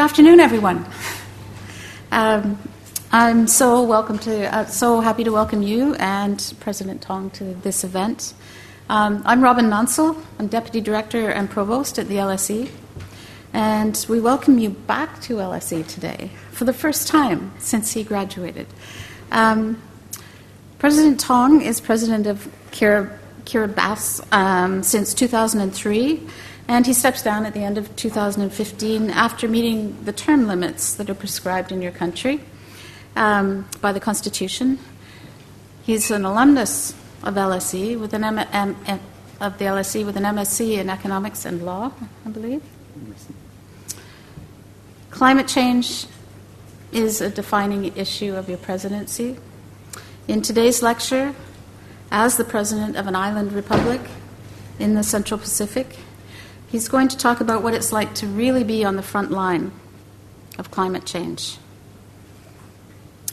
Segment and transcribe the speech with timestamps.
[0.00, 0.86] Good afternoon, everyone.
[2.10, 2.58] Um,
[3.12, 7.84] I'm so welcome to, uh, so happy to welcome you and President Tong to this
[7.84, 8.32] event.
[8.88, 10.16] Um, I'm Robin Mansell.
[10.38, 12.70] I'm Deputy Director and Provost at the LSE.
[13.52, 18.68] And we welcome you back to LSE today for the first time since he graduated.
[19.30, 19.82] Um,
[20.78, 26.26] President Tong is president of Kiribati um, since 2003,
[26.70, 31.10] and he steps down at the end of 2015 after meeting the term limits that
[31.10, 32.40] are prescribed in your country
[33.16, 34.78] um, by the Constitution.
[35.82, 36.92] He's an alumnus
[37.24, 39.00] of LSE with an M- M- M-
[39.40, 41.90] of the LSE with an MSc in economics and law,
[42.24, 42.62] I believe.
[45.10, 46.06] Climate change
[46.92, 49.38] is a defining issue of your presidency.
[50.28, 51.34] In today's lecture,
[52.12, 54.02] as the president of an island republic
[54.78, 55.98] in the Central Pacific,
[56.70, 59.72] he's going to talk about what it's like to really be on the front line
[60.58, 61.58] of climate change.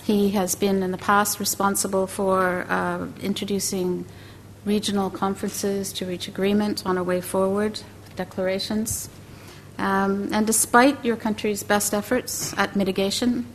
[0.03, 4.05] He has been in the past responsible for uh, introducing
[4.65, 7.81] regional conferences to reach agreement on a way forward,
[8.15, 9.09] declarations.
[9.77, 13.45] Um, and despite your country's best efforts at mitigation,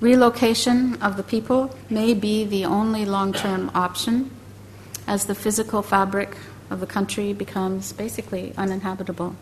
[0.00, 4.30] relocation of the people may be the only long term option
[5.06, 6.36] as the physical fabric
[6.72, 9.36] of the country becomes basically uninhabitable.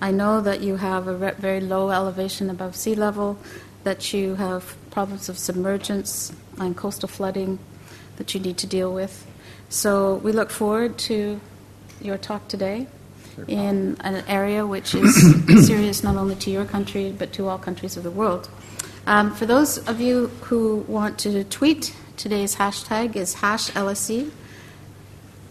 [0.00, 3.36] I know that you have a re- very low elevation above sea level,
[3.84, 7.58] that you have problems of submergence and coastal flooding
[8.16, 9.26] that you need to deal with.
[9.68, 11.40] So we look forward to
[12.00, 12.86] your talk today
[13.46, 17.96] in an area which is serious not only to your country but to all countries
[17.96, 18.48] of the world.
[19.06, 24.30] Um, for those of you who want to tweet, today's hashtag is hash LSE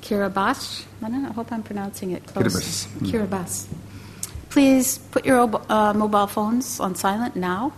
[0.08, 0.86] Kiribati.
[1.04, 2.88] I, I hope I'm pronouncing it close.
[2.88, 3.12] Kiribati.
[3.12, 3.68] Kiribati.
[4.50, 7.74] Please put your uh, mobile phones on silent now.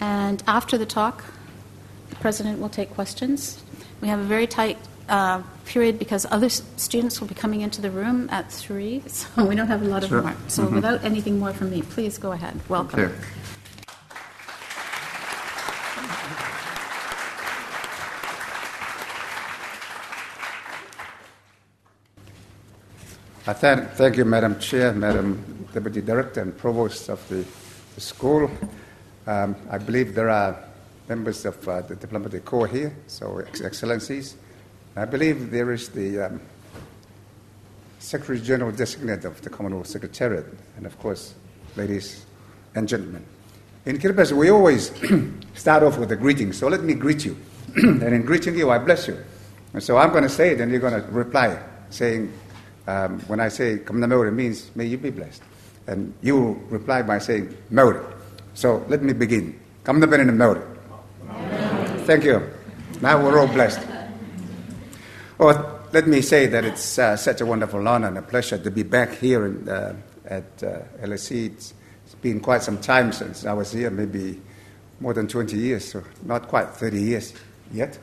[0.00, 1.24] And after the talk,
[2.10, 3.62] the president will take questions.
[4.00, 4.78] We have a very tight
[5.08, 9.56] uh, period because other students will be coming into the room at 3, so we
[9.56, 10.18] don't have a lot sure.
[10.18, 10.36] of more.
[10.46, 10.76] So mm-hmm.
[10.76, 12.60] without anything more from me, please go ahead.
[12.68, 13.12] Welcome.
[23.44, 27.44] Thank, thank you, Madam Chair, Madam Deputy Director, and Provost of the,
[27.96, 28.48] the school.
[29.26, 30.56] Um, I believe there are
[31.08, 34.36] members of uh, the diplomatic corps here, so excellencies.
[34.94, 36.40] I believe there is the um,
[37.98, 41.34] Secretary General designate of the Commonwealth Secretariat, and of course,
[41.74, 42.24] ladies
[42.76, 43.24] and gentlemen.
[43.86, 44.92] In Kiribati, we always
[45.54, 47.36] start off with a greeting, so let me greet you.
[47.74, 49.18] and in greeting you, I bless you.
[49.74, 51.60] And so I'm going to say it, and you're going to reply,
[51.90, 52.32] saying,
[52.86, 55.42] um, when I say Kamna it means, may you be blessed.
[55.86, 58.00] And you reply by saying, Mauri.
[58.54, 59.58] So let me begin.
[59.84, 60.60] Kamna in Mauri.
[62.06, 62.42] Thank you.
[63.00, 63.80] Now we're all blessed.
[65.40, 68.70] Oh, let me say that it's uh, such a wonderful honor and a pleasure to
[68.70, 69.94] be back here in, uh,
[70.26, 71.52] at uh, LSE.
[71.52, 74.40] It's, it's been quite some time since I was here, maybe
[75.00, 77.34] more than 20 years, so not quite 30 years
[77.72, 77.98] yet.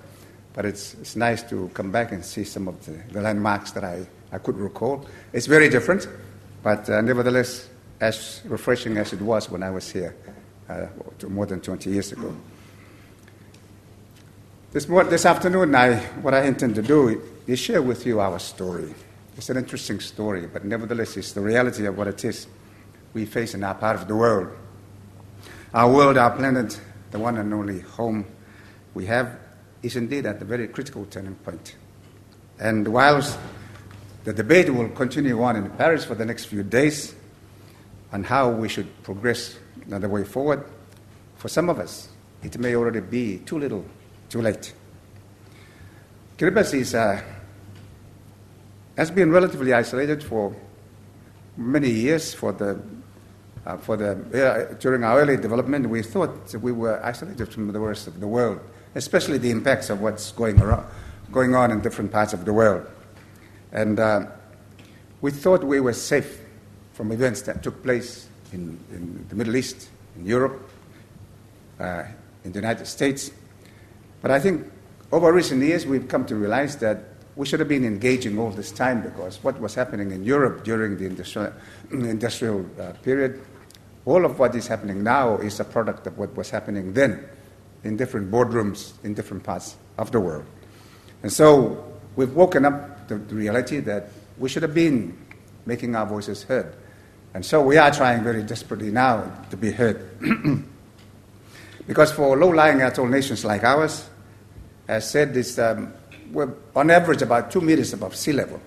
[0.53, 3.83] But it's, it's nice to come back and see some of the, the landmarks that
[3.83, 5.05] I, I could recall.
[5.33, 6.07] It's very different,
[6.63, 7.67] but uh, nevertheless,
[7.99, 10.15] as refreshing as it was when I was here
[10.69, 10.87] uh,
[11.27, 12.35] more than 20 years ago.
[14.71, 18.93] This, this afternoon, I, what I intend to do is share with you our story.
[19.35, 22.45] It's an interesting story, but nevertheless, it's the reality of what it is
[23.13, 24.49] we face in our part of the world.
[25.73, 26.79] Our world, our planet,
[27.11, 28.25] the one and only home
[28.93, 29.39] we have,
[29.81, 31.75] is indeed at a very critical turning point.
[32.59, 33.39] And whilst
[34.23, 37.15] the debate will continue on in Paris for the next few days
[38.11, 39.57] on how we should progress
[39.87, 40.63] the way forward.
[41.37, 42.09] For some of us,
[42.43, 43.85] it may already be too little,
[44.29, 44.73] too late.
[46.37, 47.21] Kiribati uh,
[48.97, 50.55] has been relatively isolated for
[51.57, 52.33] many years.
[52.33, 52.79] For the,
[53.65, 57.79] uh, for the, uh, during our early development, we thought we were isolated from the
[57.79, 58.59] rest of the world,
[58.95, 60.85] especially the impacts of what's going, around,
[61.31, 62.89] going on in different parts of the world.
[63.71, 64.25] And uh,
[65.21, 66.41] we thought we were safe
[66.93, 70.69] from events that took place in, in the Middle East, in Europe,
[71.79, 72.03] uh,
[72.43, 73.31] in the United States.
[74.21, 74.69] But I think
[75.11, 77.03] over recent years we've come to realize that
[77.35, 80.97] we should have been engaging all this time because what was happening in Europe during
[80.97, 81.53] the industrial,
[81.91, 83.41] industrial uh, period,
[84.05, 87.23] all of what is happening now is a product of what was happening then
[87.83, 90.45] in different boardrooms in different parts of the world.
[91.23, 91.85] And so
[92.15, 95.17] we've woken up the reality that we should have been
[95.65, 96.73] making our voices heard
[97.33, 100.01] And so we are trying very desperately now to be heard.
[101.87, 104.09] because for low lying atoll nations like ours,
[104.87, 105.93] as said, it's, um,
[106.31, 108.59] we're on average about two meters above sea level.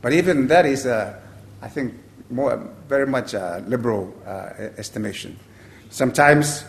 [0.00, 1.18] But even that is, uh,
[1.60, 1.94] I think,
[2.30, 2.56] more,
[2.88, 5.38] very much a liberal uh, estimation.
[5.90, 6.62] Sometimes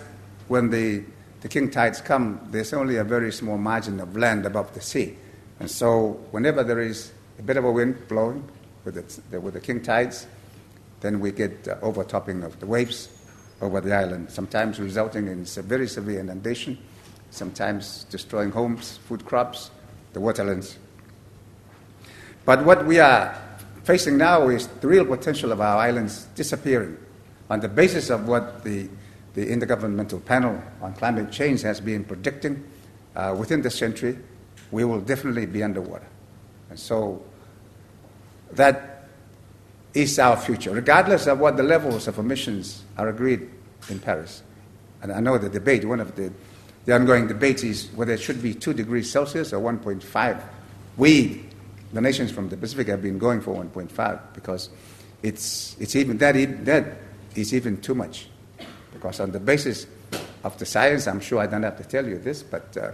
[0.47, 1.03] when the,
[1.41, 5.15] the king tides come, there's only a very small margin of land above the sea.
[5.59, 8.47] And so whenever there is a bit of a wind blowing
[8.83, 8.95] with
[9.31, 10.27] the, with the king tides,
[11.01, 13.09] then we get uh, overtopping of the waves
[13.61, 16.77] over the island, sometimes resulting in very severe inundation,
[17.31, 19.71] sometimes destroying homes, food crops,
[20.13, 20.77] the waterlands.
[22.45, 23.39] But what we are
[23.83, 26.97] facing now is the real potential of our islands disappearing
[27.49, 28.89] on the basis of what the,
[29.33, 32.63] the Intergovernmental Panel on Climate Change has been predicting.
[33.15, 34.17] Uh, within the century,
[34.75, 36.05] we will definitely be underwater.
[36.69, 37.23] And so
[38.51, 39.07] that
[39.93, 43.49] is our future, regardless of what the levels of emissions are agreed
[43.89, 44.43] in Paris.
[45.01, 46.29] And I know the debate, one of the,
[46.83, 50.43] the ongoing debates is whether it should be 2 degrees Celsius or 1.5.
[50.97, 51.45] We,
[51.93, 54.69] the nations from the Pacific, have been going for 1.5 because
[55.23, 56.97] it's, it's even, that, that
[57.33, 58.27] is even too much.
[58.91, 59.87] Because on the basis
[60.43, 62.91] of the science, I'm sure I don't have to tell you this, but uh,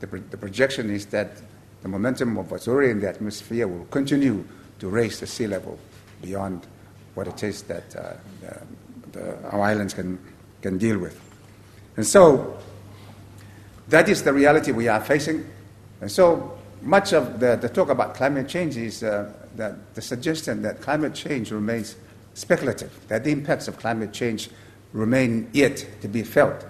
[0.00, 1.30] the, the projection is that
[1.82, 4.44] the momentum of what's already in the atmosphere will continue
[4.78, 5.78] to raise the sea level
[6.22, 6.66] beyond
[7.14, 8.12] what it is that uh,
[9.12, 10.18] the, our islands can,
[10.62, 11.20] can deal with.
[11.96, 12.58] And so
[13.88, 15.48] that is the reality we are facing.
[16.00, 20.62] And so much of the, the talk about climate change is uh, that the suggestion
[20.62, 21.96] that climate change remains
[22.34, 24.50] speculative, that the impacts of climate change
[24.92, 26.64] remain yet to be felt.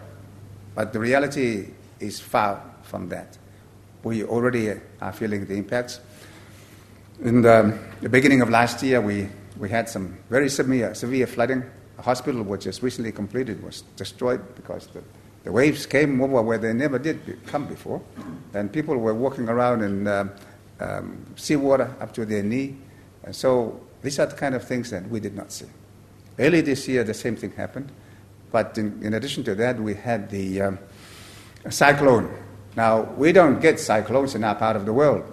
[0.75, 1.69] But the reality
[2.01, 3.37] is far from that.
[4.03, 6.01] We already are feeling the impacts.
[7.23, 11.63] In the, the beginning of last year, we, we had some very severe, severe flooding.
[11.99, 15.03] A hospital which just recently completed was destroyed because the,
[15.45, 18.01] the waves came over where they never did come before.
[18.55, 20.31] And people were walking around in um,
[20.81, 22.77] um, seawater up to their knee.
[23.25, 25.67] And so these are the kind of things that we did not see.
[26.39, 27.91] Early this year, the same thing happened.
[28.53, 30.79] But in, in addition to that, we had the um,
[31.69, 32.33] cyclone.
[32.77, 35.25] Now, we don't get cyclones in our part of the world.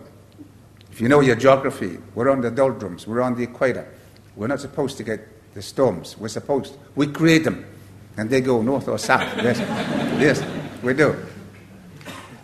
[0.92, 3.88] If you know your geography, we're on the doldrums, we're on the equator.
[4.36, 6.18] We're not supposed to get the storms.
[6.18, 7.66] We're supposed, we create them,
[8.18, 9.36] and they go north or south.
[9.44, 9.60] yes,
[10.20, 10.44] yes,
[10.82, 11.16] we do.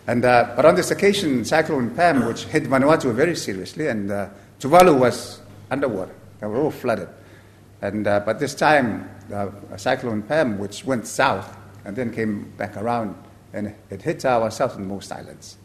[0.07, 4.29] And, uh, but on this occasion, Cyclone Pam, which hit Vanuatu very seriously, and uh,
[4.59, 6.13] Tuvalu was underwater.
[6.39, 7.07] They were all flooded.
[7.81, 12.77] And, uh, but this time, uh, Cyclone Pam, which went south and then came back
[12.77, 13.15] around,
[13.53, 15.57] and it hit our southernmost islands,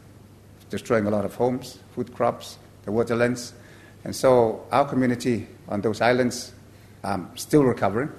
[0.69, 3.53] destroying a lot of homes, food crops, the waterlands.
[4.03, 6.53] And so our community on those islands
[7.03, 8.11] um, still recovering.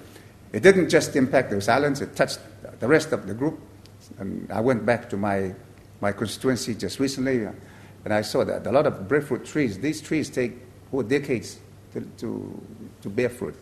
[0.53, 2.41] It didn't just impact those islands, it touched
[2.81, 3.61] the rest of the group.
[4.19, 5.55] And I went back to my,
[6.01, 7.53] my constituency just recently, uh,
[8.05, 10.53] and I saw that a lot of breadfruit trees, these trees take
[10.93, 11.59] oh, decades
[11.93, 12.63] to, to,
[13.03, 13.55] to bear fruit.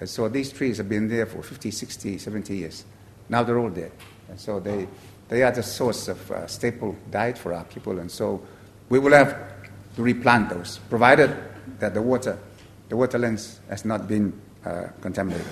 [0.00, 2.84] And so these trees have been there for 50, 60, 70 years.
[3.28, 3.92] Now they're all dead.
[4.28, 4.88] And so they,
[5.28, 7.98] they are the source of uh, staple diet for our people.
[7.98, 8.42] And so
[8.88, 9.36] we will have
[9.96, 11.36] to replant those, provided
[11.78, 12.38] that the water,
[12.88, 14.32] the waterlands has not been
[14.64, 15.46] uh, contaminated.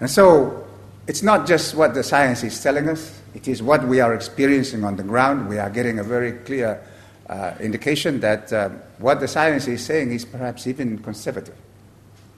[0.00, 0.66] And so
[1.06, 4.84] it's not just what the science is telling us, it is what we are experiencing
[4.84, 5.48] on the ground.
[5.48, 6.82] We are getting a very clear
[7.28, 8.68] uh, indication that uh,
[8.98, 11.56] what the science is saying is perhaps even conservative.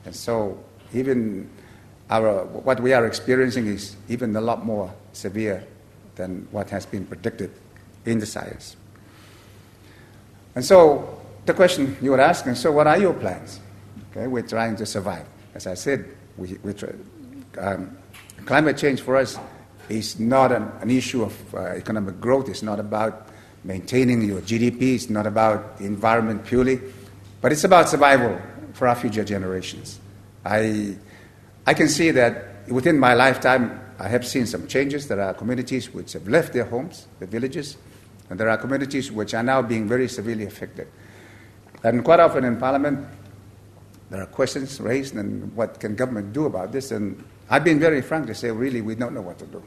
[0.05, 1.51] And so even
[2.11, 5.65] our, what we are experiencing is even a lot more severe
[6.17, 7.51] than what has been predicted
[8.05, 8.77] in the science.
[10.55, 13.61] And so the question you were asking, so what are your plans?
[14.11, 15.27] Okay, we're trying to survive.
[15.55, 16.05] As I said,
[16.37, 16.91] we, we try,
[17.59, 17.97] um,
[18.45, 19.39] climate change for us
[19.89, 22.49] is not an, an issue of uh, economic growth.
[22.49, 23.29] It's not about
[23.65, 24.95] maintaining your GDP.
[24.95, 26.81] It's not about the environment purely.
[27.41, 28.41] But it's about survival
[28.73, 29.99] for our future generations.
[30.45, 30.97] I,
[31.67, 35.09] I can see that within my lifetime, I have seen some changes.
[35.09, 37.77] There are communities which have left their homes, their villages,
[38.29, 40.89] and there are communities which are now being very severely affected.
[41.83, 43.07] And quite often in Parliament,
[44.11, 46.91] there are questions raised, and what can government do about this?
[46.91, 49.63] And I've been very frank to say, really, we don't know what to do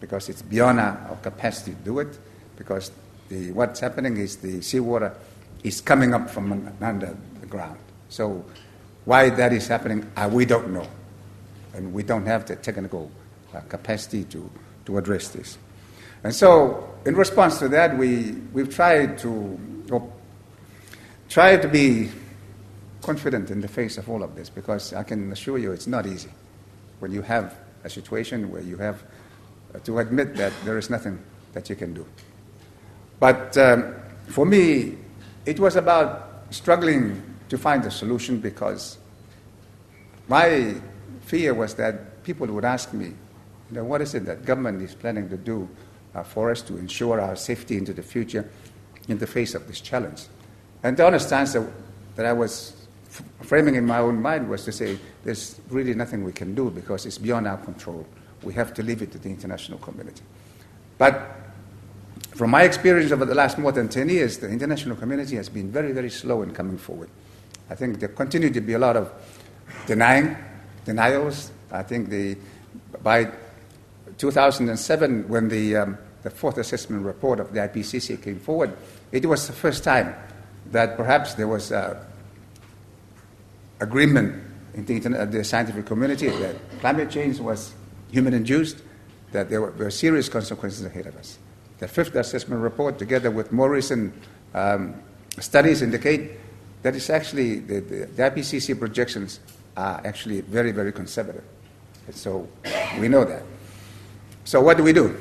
[0.00, 2.18] because it's beyond our, our capacity to do it.
[2.56, 2.90] Because
[3.28, 5.16] the, what's happening is the seawater
[5.62, 7.78] is coming up from under the ground.
[8.10, 8.44] So
[9.04, 10.86] why that is happening, uh, we don't know,
[11.74, 13.10] and we don't have the technical
[13.52, 14.50] uh, capacity to,
[14.86, 15.58] to address this.
[16.22, 19.60] And so, in response to that, we, we've tried to,
[21.28, 22.10] try to be
[23.02, 26.06] confident in the face of all of this because I can assure you it's not
[26.06, 26.30] easy
[27.00, 29.02] when you have a situation where you have
[29.84, 31.18] to admit that there is nothing
[31.52, 32.06] that you can do.
[33.20, 33.94] But um,
[34.28, 34.96] for me,
[35.44, 38.96] it was about struggling to find a solution because
[40.28, 40.74] my
[41.24, 43.14] fear was that people would ask me, you
[43.70, 45.68] know, what is it that government is planning to do
[46.14, 48.48] uh, for us to ensure our safety into the future
[49.08, 50.24] in the face of this challenge?
[50.82, 51.72] And the honest answer
[52.16, 56.24] that I was f- framing in my own mind was to say, there's really nothing
[56.24, 58.06] we can do because it's beyond our control.
[58.42, 60.22] We have to leave it to the international community.
[60.98, 61.44] But
[62.34, 65.70] from my experience over the last more than 10 years, the international community has been
[65.70, 67.08] very, very slow in coming forward.
[67.70, 69.10] I think there continue to be a lot of
[69.86, 70.36] denying,
[70.84, 71.50] denials.
[71.70, 72.36] I think the,
[73.02, 73.30] by
[74.18, 78.76] 2007, when the, um, the fourth assessment report of the IPCC came forward,
[79.12, 80.14] it was the first time
[80.70, 82.02] that perhaps there was uh,
[83.80, 84.42] agreement
[84.74, 87.74] in the, internet, the scientific community that climate change was
[88.10, 88.82] human induced,
[89.32, 91.38] that there were, were, serious consequences ahead of us.
[91.78, 94.14] The fifth assessment report, together with more recent
[94.54, 94.94] um,
[95.40, 96.32] studies, indicate
[96.82, 99.40] that it's actually the, the, the, IPCC projections
[99.76, 101.44] are actually very, very conservative.
[102.10, 102.48] So
[102.98, 103.42] we know that.
[104.44, 105.16] So what do we do?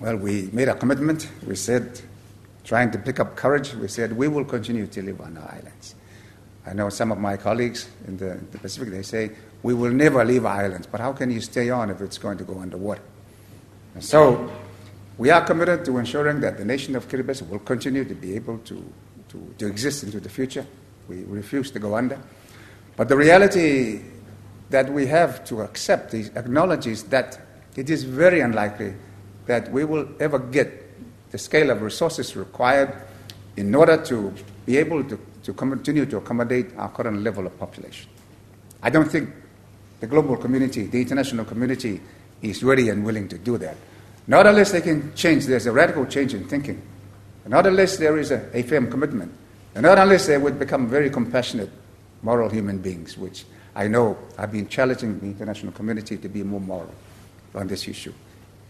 [0.00, 1.28] Well, we made a commitment.
[1.46, 2.00] We said,
[2.64, 5.94] trying to pick up courage, we said we will continue to live on our islands.
[6.66, 9.32] I know some of my colleagues in the, the Pacific, they say,
[9.62, 12.38] we will never leave our islands, but how can you stay on if it's going
[12.38, 13.02] to go underwater?
[13.94, 14.50] And so
[15.18, 18.58] we are committed to ensuring that the nation of Kiribati will continue to be able
[18.58, 18.92] to,
[19.28, 20.66] to, to exist into the future.
[21.08, 22.18] We refuse to go under.
[22.96, 24.00] But the reality
[24.70, 27.38] that we have to accept is, acknowledge is that
[27.76, 28.94] it is very unlikely
[29.46, 30.82] that we will ever get
[31.30, 32.94] the scale of resources required
[33.56, 34.32] in order to
[34.66, 38.08] be able to, to continue to accommodate our current level of population.
[38.82, 39.30] I don't think
[40.00, 42.00] the global community, the international community,
[42.42, 43.76] is ready and willing to do that.
[44.26, 46.80] Not unless they can change, there's a radical change in thinking.
[47.46, 49.32] Not unless there is a, a firm commitment.
[49.74, 51.70] And not unless they would become very compassionate,
[52.24, 53.44] moral human beings, which
[53.76, 56.92] I know have been challenging the international community to be more moral
[57.54, 58.12] on this issue.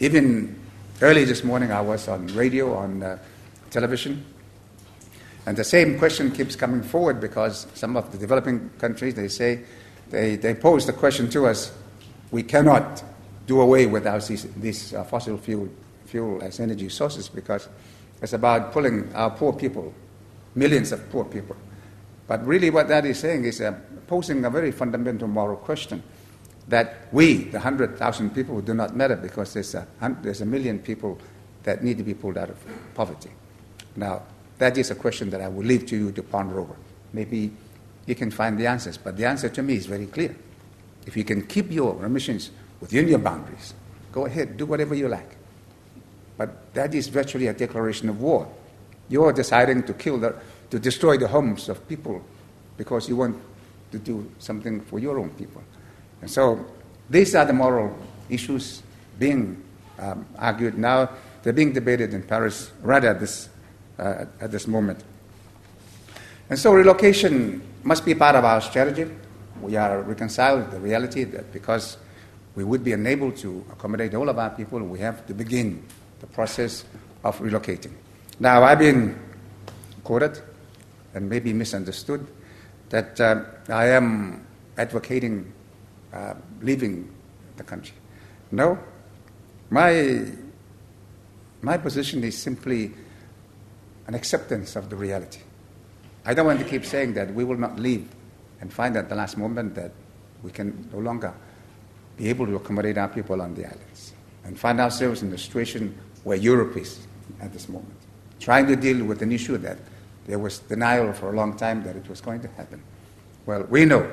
[0.01, 0.59] Even
[1.01, 3.19] early this morning, I was on radio, on uh,
[3.71, 4.25] television,
[5.47, 9.61] and the same question keeps coming forward because some of the developing countries, they say,
[10.11, 11.73] they, they pose the question to us,
[12.31, 13.03] we cannot
[13.47, 15.69] do away with our, these uh, fossil fuel,
[16.07, 17.69] fuel as energy sources because
[18.23, 19.93] it's about pulling our poor people,
[20.55, 21.57] millions of poor people.
[22.27, 23.73] But really, what that is saying is uh,
[24.07, 26.03] posing a very fundamental moral question
[26.69, 29.87] that we, the 100,000 people, do not matter because there's a,
[30.23, 31.19] there's a million people
[31.65, 32.57] that need to be pulled out of
[32.95, 33.31] poverty.
[33.97, 34.23] Now,
[34.59, 36.77] that is a question that I will leave to you to ponder over.
[37.13, 37.53] Maybe
[38.07, 40.35] you can find the answers, but the answer to me is very clear.
[41.07, 42.51] If you can keep your emissions
[42.81, 43.75] within your boundaries.
[44.13, 45.37] Go ahead, do whatever you like.
[46.37, 48.49] But that is virtually a declaration of war.
[49.09, 50.35] You are deciding to kill the,
[50.71, 52.23] to destroy the homes of people
[52.77, 53.41] because you want
[53.93, 55.63] to do something for your own people.
[56.21, 56.65] And so
[57.09, 57.97] these are the moral
[58.29, 58.83] issues
[59.19, 59.63] being
[59.99, 61.11] um, argued now.
[61.43, 63.49] They're being debated in Paris right at this,
[63.99, 65.05] uh, at this moment.
[66.51, 69.11] And so relocation must be part of our strategy.
[69.61, 71.99] We are reconciled with the reality that because
[72.55, 75.85] we would be unable to accommodate all of our people, we have to begin
[76.21, 76.85] the process
[77.23, 77.93] of relocating.
[78.41, 79.19] Now, I've been
[80.03, 80.41] quoted
[81.15, 82.27] and maybe misunderstood
[82.91, 85.53] that uh, I am advocating
[86.13, 87.11] uh, leaving
[87.57, 87.95] the country.
[88.53, 88.79] No,
[89.71, 90.27] my,
[91.63, 92.93] my position is simply
[94.07, 95.41] an acceptance of the reality.
[96.25, 98.09] I don't want to keep saying that we will not leave
[98.61, 99.93] and find at the last moment that
[100.43, 101.35] we can no longer
[102.17, 104.13] be able to accommodate our people on the islands
[104.45, 107.07] and find ourselves in the situation where Europe is
[107.41, 107.97] at this moment,
[108.41, 109.79] trying to deal with an issue that
[110.27, 112.83] there was denial for a long time that it was going to happen.
[113.47, 114.11] Well, we know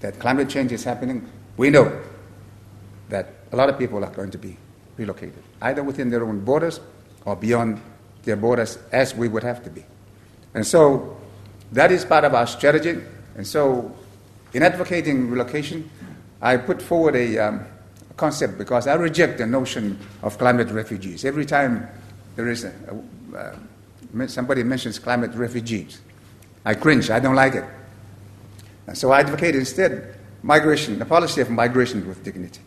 [0.00, 1.30] that climate change is happening.
[1.56, 2.00] We know
[3.08, 4.56] that a lot of people are going to be
[4.96, 6.80] relocated, either within their own borders
[7.24, 7.80] or beyond
[8.22, 9.84] their borders, as we would have to be.
[10.54, 11.16] And so
[11.72, 13.00] that is part of our strategy.
[13.36, 13.94] And so,
[14.52, 15.90] in advocating relocation,
[16.40, 17.66] I put forward a, um,
[18.10, 21.24] a, concept because I reject the notion of climate refugees.
[21.24, 21.88] Every time
[22.36, 22.72] there is a,
[23.32, 23.56] a, uh,
[24.28, 26.00] somebody mentions climate refugees,
[26.64, 27.10] I cringe.
[27.10, 27.64] I don't like it.
[28.94, 32.60] So I advocate instead migration, the policy of migration with dignity,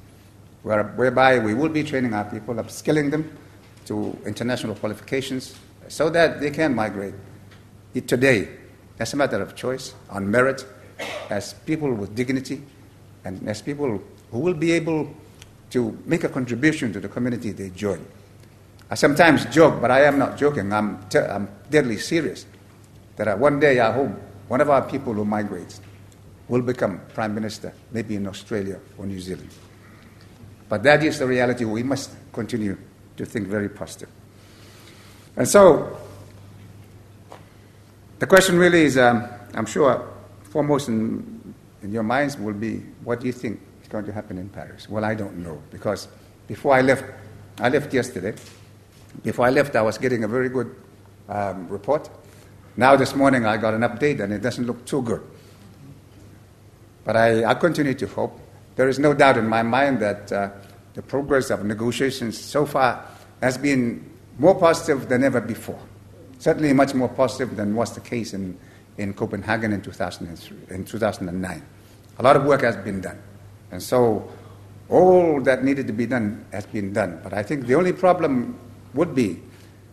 [0.63, 3.37] whereby we will be training our people, upskilling them
[3.85, 5.55] to international qualifications
[5.87, 7.13] so that they can migrate
[8.05, 8.49] today
[8.99, 10.65] as a matter of choice, on merit,
[11.29, 12.61] as people with dignity,
[13.23, 14.01] and as people
[14.31, 15.13] who will be able
[15.69, 18.05] to make a contribution to the community they join.
[18.89, 20.71] I sometimes joke, but I am not joking.
[20.71, 22.45] I'm, I'm deadly serious.
[23.17, 24.11] That one day I hope
[24.47, 25.81] one of our people who migrates
[26.47, 29.49] will become prime minister, maybe in Australia or New Zealand.
[30.69, 31.65] But that is the reality.
[31.65, 32.77] We must continue
[33.17, 34.09] to think very positive.
[35.35, 35.97] And so,
[38.19, 40.07] the question really is um, I'm sure
[40.43, 41.53] foremost in,
[41.83, 44.89] in your minds will be what do you think is going to happen in Paris?
[44.89, 46.07] Well, I don't know because
[46.47, 47.05] before I left,
[47.59, 48.33] I left yesterday.
[49.23, 50.75] Before I left, I was getting a very good
[51.29, 52.09] um, report.
[52.75, 55.21] Now, this morning, I got an update and it doesn't look too good.
[57.03, 58.39] But I, I continue to hope.
[58.75, 60.49] There is no doubt in my mind that uh,
[60.93, 63.03] the progress of negotiations so far
[63.41, 64.07] has been
[64.37, 65.79] more positive than ever before.
[66.37, 68.57] Certainly, much more positive than was the case in,
[68.97, 71.65] in Copenhagen in, 2003, in 2009.
[72.19, 73.19] A lot of work has been done.
[73.71, 74.29] And so,
[74.89, 77.19] all that needed to be done has been done.
[77.23, 78.59] But I think the only problem
[78.97, 79.39] would be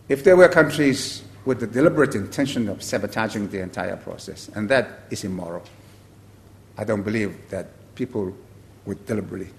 [0.08, 5.00] if there were countries with the deliberate intention of sabotaging the entire process, and that
[5.10, 5.62] is immoral.
[6.76, 8.34] I don't believe that people
[8.86, 9.50] would deliberately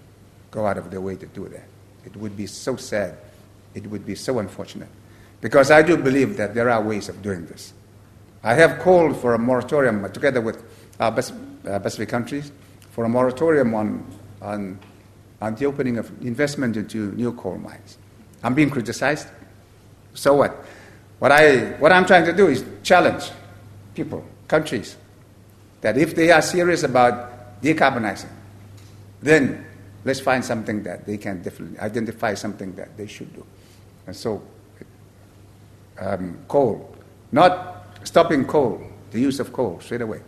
[0.52, 1.68] go out of their way to do that.
[2.06, 3.18] It would be so sad.
[3.74, 4.90] It would be so unfortunate.
[5.42, 7.74] Because I do believe that there are ways of doing this.
[8.44, 10.64] I have called for a moratorium uh, together with
[11.00, 12.52] uh, our uh, Pacific countries
[12.92, 14.06] for a moratorium on,
[14.42, 14.80] on,
[15.42, 17.98] on the opening of investment into new coal mines.
[18.46, 19.28] I'm being criticized.
[20.14, 20.64] So what?
[21.18, 23.32] What, I, what I'm trying to do is challenge
[23.96, 24.98] people, countries,
[25.82, 28.30] that if they are serious about decarbonizing,
[29.20, 29.66] then
[30.04, 33.44] let's find something that they can definitely identify something that they should do.
[34.06, 34.44] And so,
[36.00, 36.96] um, coal,
[37.32, 40.22] not stopping coal, the use of coal straight away,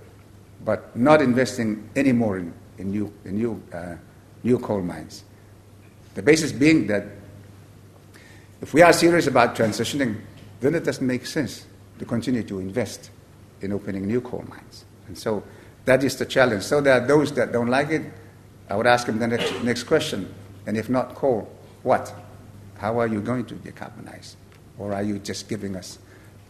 [0.65, 3.95] but not investing any more in, in, new, in new, uh,
[4.41, 5.23] new coal mines.
[6.15, 7.05] The basis being that
[8.61, 10.19] if we are serious about transitioning,
[10.59, 11.65] then it doesn't make sense
[11.99, 13.11] to continue to invest
[13.61, 14.85] in opening new coal mines.
[15.07, 15.43] And so
[15.85, 16.63] that is the challenge.
[16.63, 18.03] So there are those that don't like it.
[18.69, 20.33] I would ask them the next, next question.
[20.65, 21.49] And if not coal,
[21.83, 22.13] what?
[22.77, 24.35] How are you going to decarbonize?
[24.77, 25.99] Or are you just giving us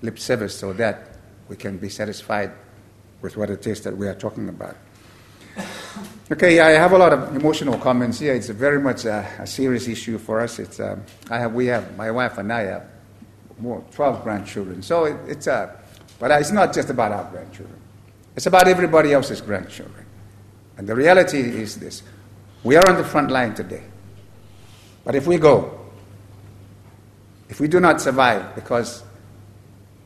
[0.01, 2.51] lip service so that we can be satisfied
[3.21, 4.75] with what it is that we are talking about?
[6.29, 8.33] Okay, I have a lot of emotional comments here.
[8.33, 10.59] It's very much a, a serious issue for us.
[10.59, 12.83] It's, uh, I have, we have, my wife and I have
[13.59, 14.81] more, 12 grandchildren.
[14.81, 15.73] So it, it's a,
[16.19, 17.79] but it's not just about our grandchildren.
[18.35, 20.05] It's about everybody else's grandchildren.
[20.75, 22.03] And the reality is this.
[22.61, 23.83] We are on the front line today.
[25.05, 25.79] But if we go,
[27.47, 29.01] if we do not survive because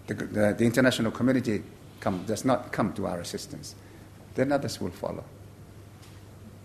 [0.06, 1.64] the, the, the international community
[2.00, 3.74] come, does not come to our assistance,
[4.36, 5.24] then others will follow.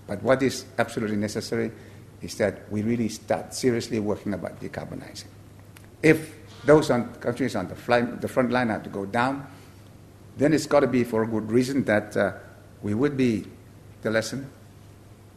[0.06, 1.72] But what is absolutely necessary
[2.22, 5.26] is that we really start seriously working about decarbonizing.
[6.02, 9.46] If those on, countries on the, fly, the front line have to go down,
[10.36, 12.32] then it's got to be for a good reason that uh,
[12.82, 13.44] we would be
[14.02, 14.50] the lesson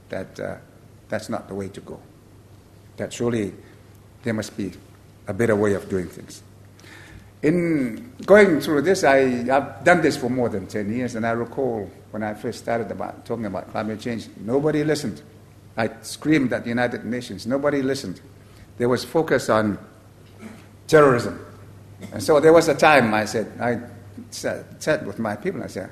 [0.10, 0.56] that uh,
[1.08, 2.00] that's not the way to go.
[2.98, 3.54] That surely
[4.24, 4.72] there must be
[5.28, 6.44] a better way of doing things.
[7.42, 11.32] In going through this, I, have done this for more than 10 years, and I
[11.32, 15.22] recall when I first started about talking about climate change, nobody listened.
[15.78, 18.20] I screamed at the United Nations, nobody listened.
[18.78, 19.78] There was focus on
[20.88, 21.46] terrorism.
[22.12, 23.80] And so there was a time I said, I
[24.32, 25.92] sat with my people, I said,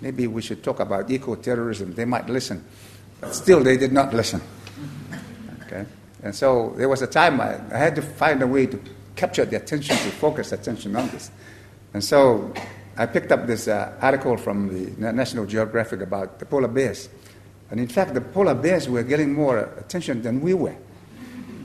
[0.00, 1.94] maybe we should talk about eco terrorism.
[1.94, 2.64] They might listen.
[3.20, 4.40] But still, they did not listen.
[5.66, 5.84] Okay?
[6.22, 8.80] And so there was a time I, I had to find a way to
[9.14, 11.30] capture the attention, to focus attention on this.
[11.92, 12.54] And so
[13.00, 17.08] I picked up this uh, article from the National Geographic about the polar bears.
[17.70, 20.76] And in fact, the polar bears were getting more attention than we were.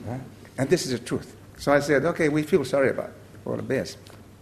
[0.06, 0.20] Right?
[0.56, 1.36] And this is the truth.
[1.58, 3.98] So I said, okay, we feel sorry about the polar bears.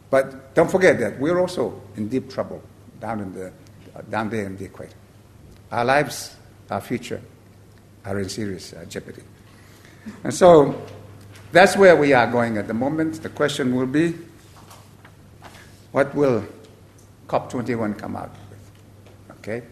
[0.08, 2.62] But don't forget that we're also in deep trouble
[3.00, 3.52] down, in the,
[4.08, 4.94] down there in the equator.
[5.72, 6.36] Our lives,
[6.70, 7.20] our future,
[8.04, 9.22] are in serious uh, jeopardy.
[10.22, 10.80] And so
[11.50, 13.20] that's where we are going at the moment.
[13.20, 14.14] The question will be
[15.90, 16.44] what will
[17.26, 18.70] COP21 come out with?
[19.38, 19.62] Okay?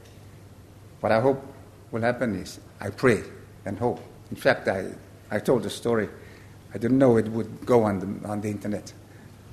[1.00, 1.42] What I hope
[1.90, 3.22] will happen is I pray
[3.64, 4.00] and hope.
[4.30, 4.86] In fact, I,
[5.30, 6.08] I told the story.
[6.74, 8.92] I didn't know it would go on the, on the internet.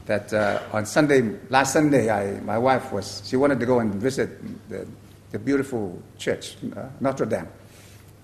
[0.06, 3.94] That uh, on Sunday, last Sunday, I, my wife was, she wanted to go and
[3.96, 4.88] visit the,
[5.32, 7.48] the beautiful church, uh, Notre Dame.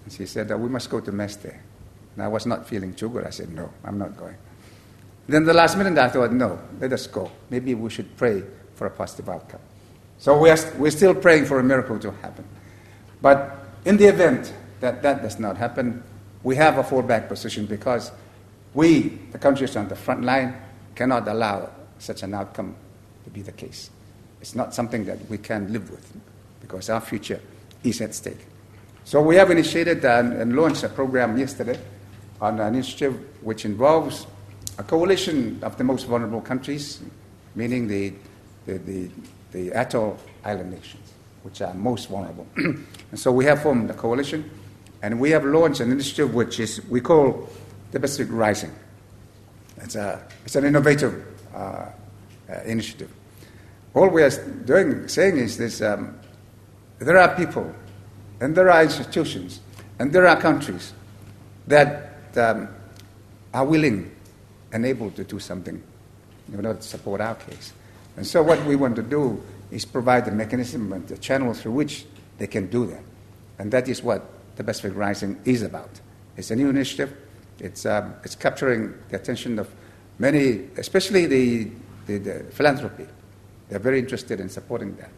[0.04, 1.62] And she said, uh, We must go to Mass there.
[2.16, 3.26] And I was not feeling too good.
[3.26, 4.36] I said, No, I'm not going.
[5.28, 7.30] Then the last minute I thought, No, let us go.
[7.50, 8.44] Maybe we should pray
[8.76, 9.62] for a positive outcome.
[10.18, 12.46] So we are, we're still praying for a miracle to happen.
[13.22, 16.04] But in the event that that does not happen,
[16.44, 18.12] we have a fallback position because
[18.74, 20.56] we, the countries on the front line,
[20.94, 22.76] cannot allow such an outcome
[23.24, 23.90] to be the case.
[24.42, 26.14] It's not something that we can live with
[26.62, 27.40] because our future
[27.84, 28.46] is at stake.
[29.04, 31.80] So we have initiated and, and launched a program yesterday
[32.42, 34.28] on an initiative which involves
[34.78, 37.02] a coalition of the most vulnerable countries,
[37.56, 38.14] meaning the,
[38.66, 39.10] the, the,
[39.52, 42.48] the atoll island nations, which are most vulnerable.
[42.58, 42.86] and
[43.20, 44.50] so we have formed a coalition,
[45.02, 47.50] and we have launched an initiative which is we call
[47.92, 48.72] the Pacific Rising.
[49.78, 51.90] It's, a, it's an innovative uh, uh,
[52.66, 53.12] initiative.
[53.94, 54.30] All we are
[54.66, 56.20] doing, saying is this um,
[57.00, 57.74] there are people,
[58.42, 59.62] and there are institutions,
[60.00, 60.94] and there are countries
[61.68, 62.68] that um,
[63.54, 64.12] are willing
[64.72, 65.82] and able to do something
[66.50, 67.74] in order to support our case.
[68.18, 71.74] And so, what we want to do is provide the mechanism and the channel through
[71.74, 72.06] which
[72.38, 73.04] they can do that.
[73.60, 75.90] And that is what the Pacific Rising is about.
[76.38, 77.16] It's a new initiative.
[77.60, 79.70] It's, um, it's capturing the attention of
[80.20, 81.72] many, especially the,
[82.06, 83.08] the, the, philanthropy.
[83.70, 85.10] They're very interested in supporting that.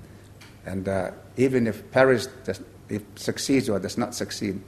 [0.65, 4.62] And uh, even if Paris does, if succeeds or does not succeed,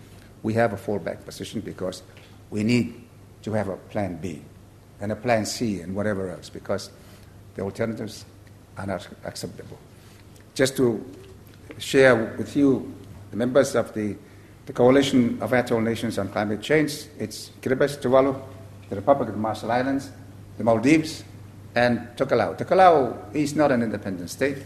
[0.43, 2.03] we have a fallback position because
[2.49, 3.03] we need
[3.43, 4.41] to have a plan B
[4.99, 6.89] and a plan C and whatever else because
[7.60, 8.24] the alternatives
[8.78, 9.78] are not acceptable.
[10.56, 11.04] Just to
[11.78, 12.95] share with you,
[13.32, 14.15] the members of the,
[14.65, 18.41] the Coalition of Atoll Nations on Climate Change, it's Kiribati, Tuvalu,
[18.89, 20.10] the Republic of the Marshall Islands,
[20.58, 21.26] the Maldives,
[21.76, 22.58] and Tokelau.
[22.58, 24.60] Tokelau is not an independent state,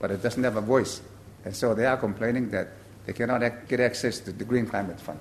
[0.00, 1.00] but it doesn't have a voice.
[1.44, 2.70] And so they are complaining that
[3.06, 5.20] they cannot get access to the Green Climate Fund.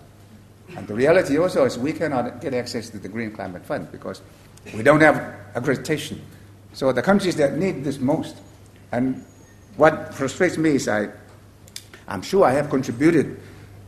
[0.75, 4.21] And the reality also is we cannot get access to the Green Climate Fund because
[4.73, 6.17] we don't have accreditation.
[6.73, 8.37] So the countries that need this most,
[8.91, 9.25] and
[9.77, 11.09] what frustrates me is I,
[12.07, 13.39] I'm sure I have contributed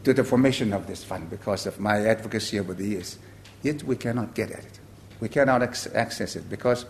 [0.04, 3.18] to the formation of this fund because of my advocacy over the years.
[3.62, 4.80] Yet we cannot get at it.
[5.20, 6.86] We cannot access it because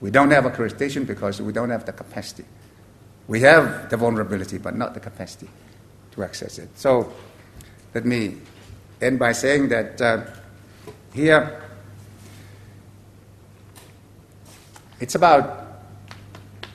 [0.00, 2.44] we don't have accreditation because we don't have the capacity.
[3.26, 5.48] We have the vulnerability, but not the capacity
[6.12, 6.68] to access it.
[6.78, 7.12] So
[7.94, 8.36] let me
[9.00, 10.24] end by saying that uh,
[11.12, 11.62] here
[15.02, 15.82] it's about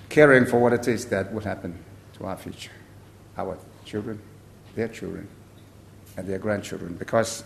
[0.09, 1.73] caring for what it is that will happen
[2.11, 2.73] to our future,
[3.37, 4.21] our children,
[4.75, 5.25] their children,
[6.17, 6.93] and their grandchildren.
[6.95, 7.45] Because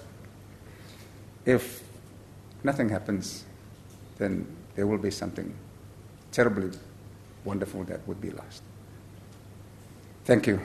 [1.46, 1.84] if
[2.63, 3.46] nothing happens,
[4.17, 5.54] then there will be something
[6.32, 6.72] terribly
[7.46, 8.63] wonderful that would be lost.
[10.26, 10.60] Thank you.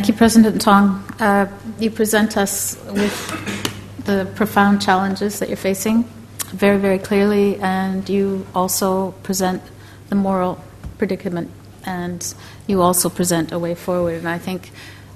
[0.00, 1.04] Thank you, President Tong.
[1.20, 1.46] Uh,
[1.78, 6.04] you present us with the profound challenges that you're facing
[6.46, 9.62] very, very clearly, and you also present
[10.08, 10.58] the moral
[10.96, 11.50] predicament,
[11.84, 12.34] and
[12.66, 14.14] you also present a way forward.
[14.14, 14.70] And I think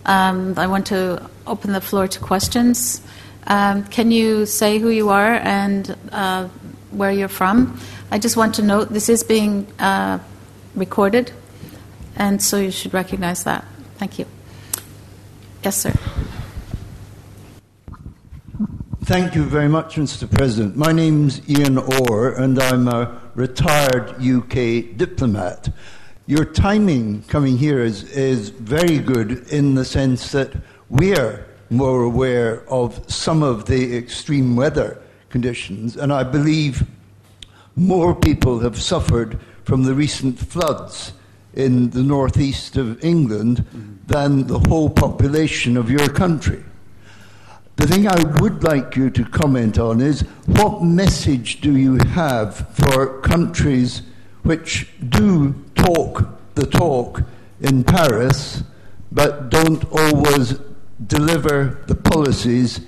[0.05, 3.01] um, I want to open the floor to questions.
[3.47, 6.49] Um, can you say who you are and uh,
[6.91, 7.81] where you're from?
[8.11, 10.19] I just want to note this is being uh,
[10.75, 11.33] recorded,
[12.17, 13.65] and so you should recognize that.
[13.97, 14.27] Thank you.
[15.65, 15.95] Yes, sir.
[19.05, 20.31] Thank you very much, Mr.
[20.31, 20.77] President.
[20.77, 25.71] My name's Ian Orr, and I'm a retired UK diplomat.
[26.27, 30.53] Your timing coming here is, is very good in the sense that
[30.91, 35.01] we're more aware of some of the extreme weather
[35.31, 36.87] conditions, and I believe
[37.75, 41.15] more people have suffered from the recent floods
[41.57, 43.65] in the northeast of England
[44.07, 46.63] than the whole population of your country.
[47.77, 52.69] The thing I would like you to comment on is what message do you have
[52.75, 54.03] for countries
[54.43, 57.23] which do talk the talk
[57.61, 58.63] in Paris
[59.11, 60.55] but don't always
[61.07, 62.81] deliver the policies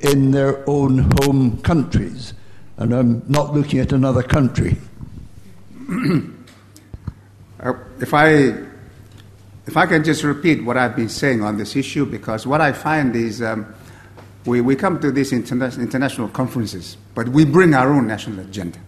[0.00, 2.34] in their own home countries?
[2.76, 4.76] And I'm not looking at another country.
[7.62, 8.54] Uh, if I
[9.66, 12.72] if I can just repeat what I've been saying on this issue, because what I
[12.72, 13.72] find is um,
[14.44, 18.78] we, we come to these interna- international conferences, but we bring our own national agenda.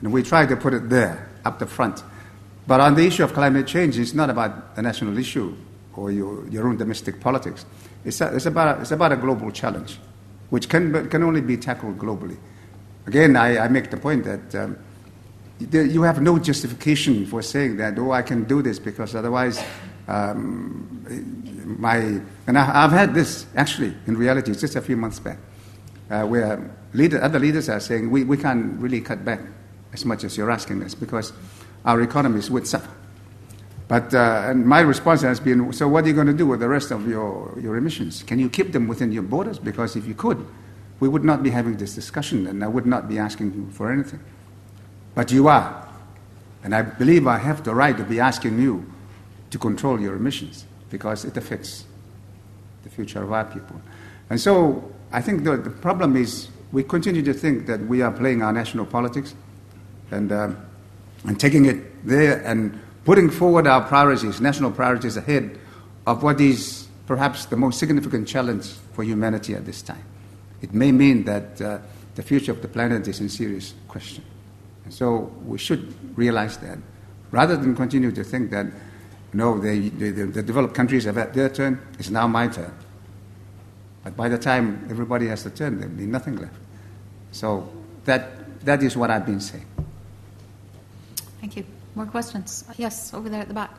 [0.00, 2.02] And we try to put it there, up the front.
[2.66, 5.56] But on the issue of climate change, it's not about a national issue
[5.94, 7.64] or your, your own domestic politics.
[8.04, 9.98] It's, a, it's, about, it's about a global challenge,
[10.50, 12.36] which can, can only be tackled globally.
[13.06, 14.76] Again, I, I make the point that um,
[15.58, 19.62] you have no justification for saying that, oh, I can do this because otherwise
[20.08, 22.20] um, my.
[22.46, 25.38] And I, have had this actually in reality just a few months back,
[26.10, 29.40] uh, where leader, other leaders are saying we, we can't really cut back
[29.92, 31.32] as much as you're asking us because
[31.84, 32.90] our economies would suffer.
[33.88, 36.60] But uh, and my response has been so, what are you going to do with
[36.60, 38.22] the rest of your, your emissions?
[38.24, 39.58] Can you keep them within your borders?
[39.58, 40.44] Because if you could,
[40.98, 43.92] we would not be having this discussion and I would not be asking you for
[43.92, 44.20] anything.
[45.16, 45.88] But you are.
[46.62, 48.84] And I believe I have the right to be asking you
[49.50, 51.86] to control your emissions because it affects
[52.84, 53.80] the future of our people.
[54.28, 58.12] And so I think the, the problem is we continue to think that we are
[58.12, 59.34] playing our national politics
[60.10, 60.50] and, uh,
[61.24, 65.58] and taking it there and putting forward our priorities, national priorities, ahead
[66.06, 70.04] of what is perhaps the most significant challenge for humanity at this time.
[70.60, 71.78] It may mean that uh,
[72.16, 74.22] the future of the planet is in serious question.
[74.86, 76.78] And so we should realize that
[77.32, 78.66] rather than continue to think that,
[79.32, 82.72] no, the, the, the developed countries have had their turn, it's now my turn.
[84.04, 86.54] But by the time everybody has the turn, there will be nothing left.
[87.32, 87.68] So
[88.04, 89.66] that, that is what I've been saying.
[91.40, 91.66] Thank you.
[91.96, 92.64] More questions?
[92.76, 93.74] Yes, over there at the back.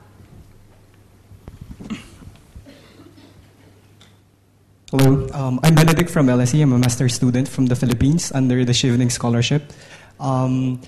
[4.92, 6.62] Hello, um, I'm Benedict from LSE.
[6.62, 9.72] I'm a master's student from the Philippines under the Chevening Scholarship.
[10.20, 10.82] Um,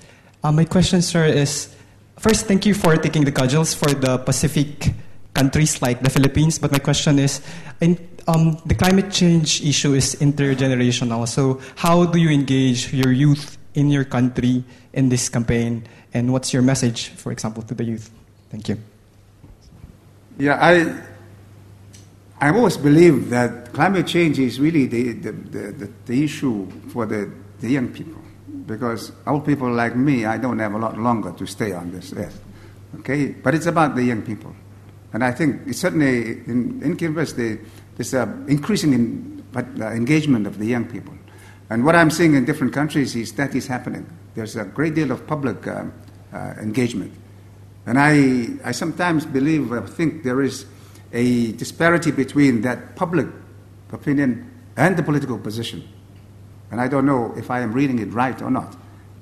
[0.44, 1.76] uh, my question, sir, is
[2.18, 4.94] first, thank you for taking the cudgels for the Pacific
[5.34, 6.60] countries like the Philippines.
[6.60, 7.42] But my question is,
[7.82, 7.98] in,
[8.28, 11.28] um, the climate change issue is intergenerational.
[11.28, 15.88] So, how do you engage your youth in your country in this campaign?
[16.14, 18.10] And what's your message, for example, to the youth?
[18.50, 18.78] Thank you.
[20.40, 21.02] Yeah, I,
[22.40, 27.30] I've always believed that climate change is really the, the, the, the, issue for the,
[27.60, 28.22] the young people.
[28.70, 32.14] Because old people like me, I don't have a lot longer to stay on this
[32.14, 32.40] earth.
[33.00, 33.30] Okay?
[33.30, 34.56] But it's about the young people.
[35.12, 37.60] And I think certainly in, in Kiribati, the,
[37.98, 41.16] there's an increasing in, uh, engagement of the young people.
[41.72, 44.06] And what I'm seeing in different countries is that is happening.
[44.36, 45.92] There's a great deal of public um,
[46.32, 47.12] uh, engagement.
[47.88, 50.68] And I, I sometimes believe, I think there is
[51.12, 53.26] a disparity between that public
[53.92, 55.90] opinion and the political position.
[56.72, 58.76] And I don't know if I am reading it right or not.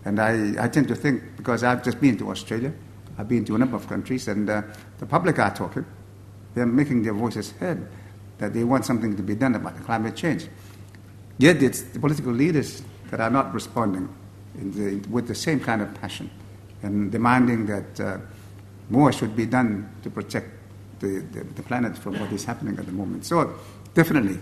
[0.06, 2.74] And I, I tend to think, because I've just been to Australia,
[3.18, 4.62] I've been to a number of countries, and uh,
[5.00, 5.86] the public are talking.
[6.54, 7.88] They're making their voices heard
[8.38, 10.48] that they want something to be done about the climate change.
[11.38, 14.10] Yet it's the political leaders that are not responding
[14.56, 16.30] the, with the same kind of passion
[16.84, 18.18] and demanding that uh,
[18.90, 20.50] more should be done to protect
[21.00, 23.26] the, the, the, planet from what is happening at the moment.
[23.26, 23.56] So,
[23.94, 24.40] definitely,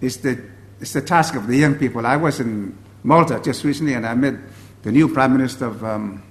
[0.00, 0.42] it's the,
[0.80, 2.06] it's the task of the young people.
[2.06, 4.34] I was in Malta just recently and I met
[4.82, 6.22] the new Prime Minister of um,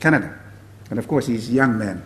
[0.00, 0.38] Canada.
[0.90, 2.02] And of course, he's a young man.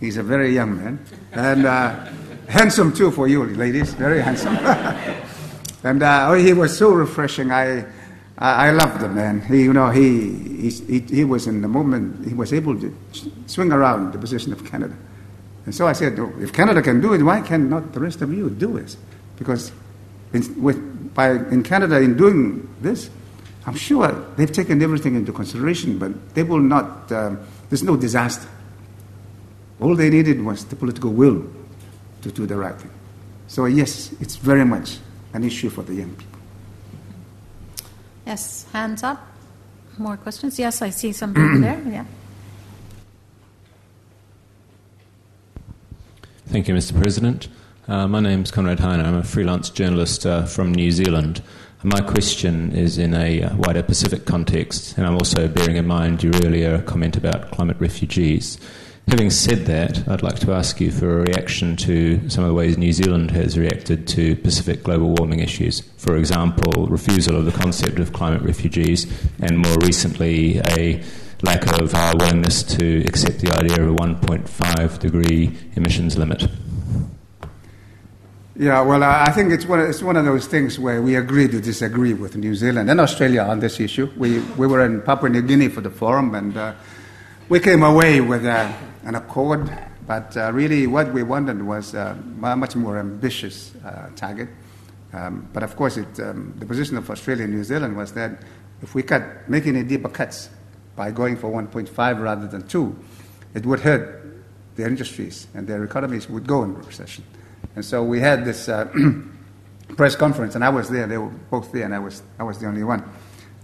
[0.00, 1.04] He's a very young man.
[1.32, 2.06] And uh,
[2.48, 3.94] handsome too for you, ladies.
[3.94, 4.56] Very handsome.
[5.84, 7.50] and uh, oh, he was so refreshing.
[7.50, 7.84] I,
[8.38, 9.40] I, I loved the man.
[9.40, 12.94] He, you know, he, he, he was in the moment, he was able to
[13.46, 14.96] swing around the position of Canada.
[15.64, 18.32] And so I said, oh, if Canada can do it, why cannot the rest of
[18.32, 18.96] you do it?
[19.36, 19.72] Because
[20.32, 23.10] in, with, by, in Canada, in doing this,
[23.66, 27.38] I'm sure they've taken everything into consideration, but they will not, um,
[27.68, 28.48] there's no disaster.
[29.80, 31.44] All they needed was the political will
[32.22, 32.90] to do the right thing.
[33.46, 34.98] So, yes, it's very much
[35.32, 36.40] an issue for the young people.
[38.26, 39.26] Yes, hands up.
[39.98, 40.58] More questions?
[40.58, 41.82] Yes, I see some over there.
[41.86, 42.04] Yeah.
[46.46, 46.98] Thank you, Mr.
[47.00, 47.48] President.
[47.88, 49.00] Uh, my name is Conrad Heine.
[49.00, 51.40] I'm a freelance journalist uh, from New Zealand.
[51.82, 56.22] my question is in a uh, wider Pacific context, and I'm also bearing in mind
[56.22, 58.58] your earlier comment about climate refugees.
[59.08, 62.54] Having said that, I'd like to ask you for a reaction to some of the
[62.54, 65.80] ways New Zealand has reacted to Pacific global warming issues.
[65.96, 69.06] For example, refusal of the concept of climate refugees,
[69.40, 71.02] and more recently, a
[71.40, 76.48] lack of our willingness to accept the idea of a 1.5 degree emissions limit.
[78.58, 81.60] Yeah, well, I think it's one, it's one of those things where we agree to
[81.60, 84.10] disagree with New Zealand and Australia on this issue.
[84.16, 86.74] We, we were in Papua New Guinea for the forum, and uh,
[87.48, 88.72] we came away with uh,
[89.04, 89.70] an accord,
[90.08, 94.48] but uh, really what we wanted was uh, a much more ambitious uh, target.
[95.12, 98.42] Um, but of course, it, um, the position of Australia and New Zealand was that
[98.82, 100.50] if we cut, make any deeper cuts
[100.96, 102.96] by going for 1.5 rather than 2,
[103.54, 104.42] it would hurt
[104.74, 107.22] their industries and their economies would go into recession.
[107.74, 108.88] And so we had this uh,
[109.96, 111.06] press conference, and I was there.
[111.06, 113.04] They were both there, and I was, I was the only one.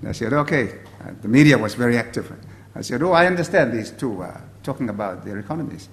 [0.01, 0.81] And I said, okay.
[1.01, 2.33] Uh, the media was very active.
[2.75, 5.89] I said, oh, I understand these two uh, talking about their economies.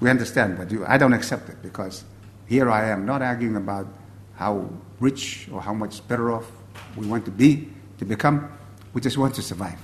[0.00, 2.04] We understand, but you, I don't accept it because
[2.46, 3.86] here I am not arguing about
[4.34, 6.50] how rich or how much better off
[6.96, 8.50] we want to be, to become.
[8.92, 9.78] We just want to survive.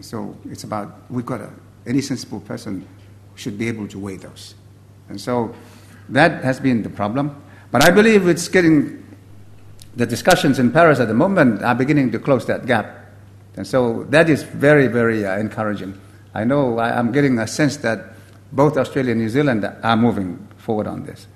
[0.00, 1.50] So it's about, we've got a,
[1.86, 2.86] any sensible person
[3.34, 4.54] should be able to weigh those.
[5.08, 5.54] And so
[6.08, 7.42] that has been the problem.
[7.70, 9.04] But I believe it's getting,
[9.94, 12.96] the discussions in Paris at the moment are beginning to close that gap.
[13.56, 16.00] And so that is very, very uh, encouraging.
[16.34, 18.14] I know I, am getting a sense that
[18.52, 21.26] both Australia and New Zealand are moving forward on this.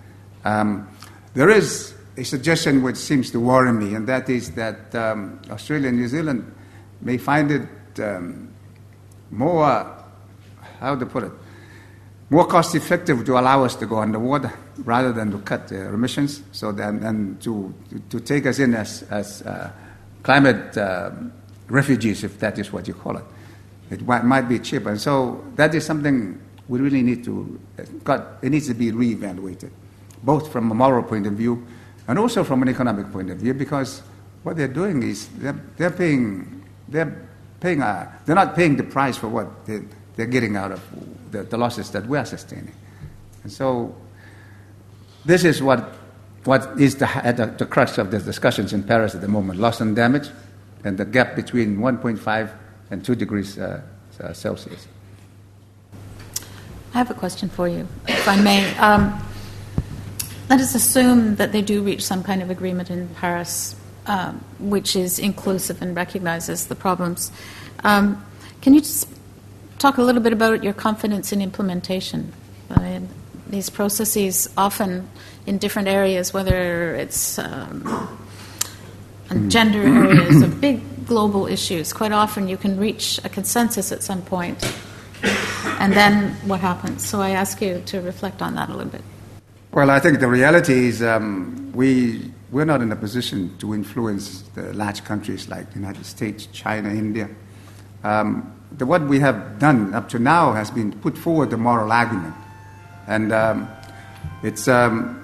[0.44, 0.88] Um,
[1.34, 5.88] there is a suggestion which seems to worry me, and that is that um, Australia
[5.88, 6.54] and New Zealand
[7.00, 8.48] may find it um,
[9.30, 10.04] more,
[10.78, 11.32] how to put it,
[12.32, 14.50] more cost effective to allow us to go underwater
[14.84, 17.74] rather than to cut the emissions, so then and to,
[18.08, 19.70] to take us in as, as uh,
[20.22, 21.10] climate uh,
[21.68, 23.24] refugees, if that is what you call it.
[23.90, 24.88] It might, might be cheaper.
[24.88, 27.60] And so that is something we really need to,
[28.02, 29.70] got, it needs to be reevaluated,
[30.22, 31.66] both from a moral point of view
[32.08, 34.00] and also from an economic point of view, because
[34.42, 37.28] what they're doing is they're, they're paying, they're
[37.60, 39.82] paying, a, they're not paying the price for what they,
[40.16, 40.82] they're getting out of
[41.30, 42.74] the, the losses that we are sustaining.
[43.42, 43.94] And so
[45.24, 45.94] this is what,
[46.44, 49.58] what is the, at the, the crux of the discussions in Paris at the moment
[49.58, 50.28] loss and damage,
[50.84, 52.50] and the gap between 1.5
[52.90, 53.80] and 2 degrees uh,
[54.20, 54.86] uh, Celsius.
[56.94, 58.76] I have a question for you, if I may.
[58.76, 59.18] Um,
[60.50, 63.74] let us assume that they do reach some kind of agreement in Paris,
[64.06, 67.32] um, which is inclusive and recognizes the problems.
[67.84, 68.22] Um,
[68.60, 69.08] can you just
[69.82, 72.32] talk a little bit about your confidence in implementation?
[72.70, 73.08] I mean,
[73.48, 75.10] these processes often
[75.44, 77.82] in different areas, whether it's um,
[79.48, 84.22] gender areas or big global issues, quite often you can reach a consensus at some
[84.22, 84.64] point
[85.80, 87.04] and then what happens?
[87.04, 89.02] So I ask you to reflect on that a little bit.
[89.72, 94.42] Well, I think the reality is um, we, we're not in a position to influence
[94.54, 97.28] the large countries like the United States, China, India.
[98.04, 101.92] Um, the, what we have done up to now has been put forward the moral
[101.92, 102.34] argument.
[103.06, 103.68] And um,
[104.42, 105.18] it's, um,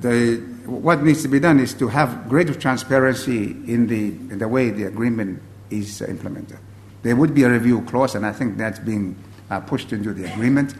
[0.00, 4.48] the, what needs to be done is to have greater transparency in the, in the
[4.48, 6.58] way the agreement is implemented.
[7.02, 9.16] There would be a review clause, and I think that's being
[9.50, 10.74] uh, pushed into the agreement.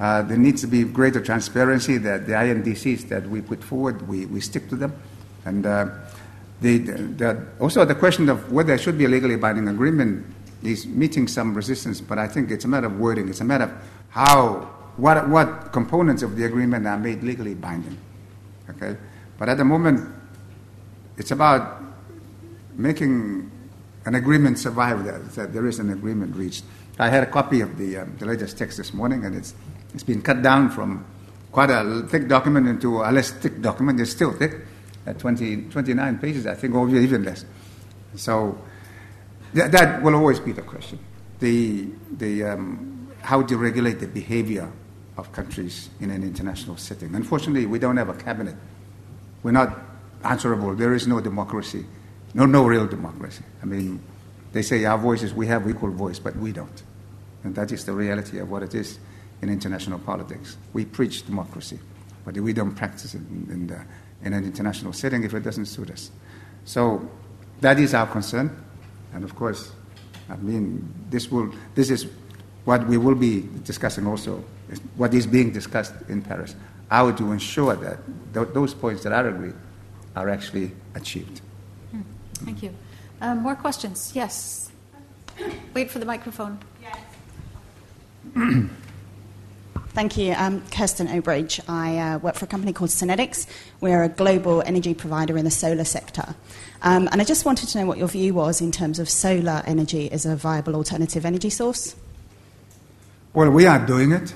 [0.00, 4.26] Uh, there needs to be greater transparency that the INDCs that we put forward, we,
[4.26, 4.94] we stick to them.
[5.44, 5.88] And uh,
[6.60, 10.26] the, the, also the question of whether there should be a legally binding agreement
[10.62, 13.28] is meeting some resistance, but I think it's a matter of wording.
[13.28, 13.72] It's a matter of
[14.10, 17.96] how, what, what components of the agreement are made legally binding.
[18.70, 18.96] Okay?
[19.38, 20.08] But at the moment,
[21.16, 21.82] it's about
[22.74, 23.50] making
[24.04, 26.64] an agreement survive that, that there is an agreement reached.
[26.98, 29.54] I had a copy of the, um, the latest text this morning, and it's,
[29.94, 31.04] it's been cut down from
[31.52, 34.00] quite a thick document into a less thick document.
[34.00, 34.54] It's still thick,
[35.06, 37.44] at 20, 29 pages, I think, or even less.
[38.16, 38.58] So
[39.54, 40.98] th- that will always be the question.
[41.40, 44.70] The, the, um, how to regulate the behavior
[45.16, 47.14] of countries in an international setting.
[47.14, 48.56] Unfortunately, we don't have a cabinet.
[49.42, 49.78] We're not
[50.24, 50.74] answerable.
[50.74, 51.84] There is no democracy,
[52.34, 53.44] no, no real democracy.
[53.62, 54.00] I mean,
[54.52, 56.82] they say our voices, we have equal voice, but we don't.
[57.44, 58.98] And that is the reality of what it is
[59.42, 60.56] in international politics.
[60.72, 61.78] We preach democracy,
[62.24, 63.84] but we don't practice it in, in, the,
[64.22, 66.10] in an international setting if it doesn't suit us.
[66.64, 67.08] So
[67.60, 68.64] that is our concern.
[69.12, 69.72] And of course,
[70.28, 72.06] I mean, this, will, this is
[72.64, 74.44] what we will be discussing also,
[74.96, 76.54] what is being discussed in Paris.
[76.90, 77.98] How to ensure that
[78.34, 79.54] th- those points that are agreed
[80.16, 81.40] are actually achieved.
[81.90, 82.00] Hmm.
[82.34, 82.74] Thank you.
[83.20, 84.12] Um, more questions?
[84.14, 84.70] Yes.
[85.74, 86.58] Wait for the microphone.
[89.98, 90.32] Thank you.
[90.32, 91.60] I'm Kirsten O'Bridge.
[91.66, 93.48] I uh, work for a company called Synetics.
[93.80, 96.36] We're a global energy provider in the solar sector.
[96.82, 99.60] Um, and I just wanted to know what your view was in terms of solar
[99.66, 101.96] energy as a viable alternative energy source.
[103.34, 104.32] Well, we are doing it.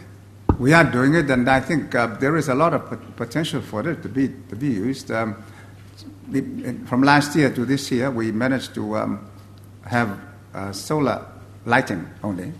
[0.59, 3.89] We are doing it, and I think uh, there is a lot of potential for
[3.89, 5.13] it to be, to be used.
[5.13, 5.45] Um,
[6.87, 9.31] from last year to this year, we managed to um,
[9.83, 10.19] have
[10.55, 11.25] uh, solar
[11.67, 12.53] lighting only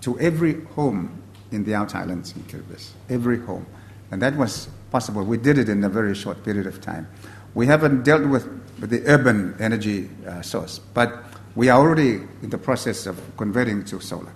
[0.00, 1.18] to every home
[1.50, 3.66] in the out islands in Kiribati, every home.
[4.10, 5.24] And that was possible.
[5.24, 7.08] We did it in a very short period of time.
[7.54, 8.46] We haven't dealt with,
[8.78, 11.24] the urban energy uh, source, but
[11.56, 14.32] we are already in the process of converting to solar.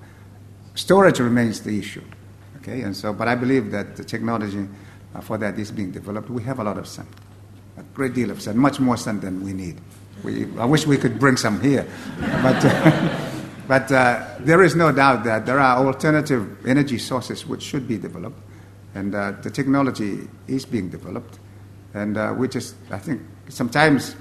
[0.74, 2.02] Storage remains the issue,
[2.56, 2.80] okay?
[2.80, 4.66] And so, but I believe that the technology
[5.14, 6.28] uh, for that is being developed.
[6.28, 7.06] We have a lot of sun,
[7.76, 9.80] a great deal of sun, much more sun than we need.
[10.24, 11.86] We, I wish we could bring some here,
[12.42, 13.28] but.
[13.72, 17.96] But uh, there is no doubt that there are alternative energy sources which should be
[17.96, 18.38] developed,
[18.94, 21.38] and uh, the technology is being developed.
[21.94, 24.14] And uh, we just, I think, sometimes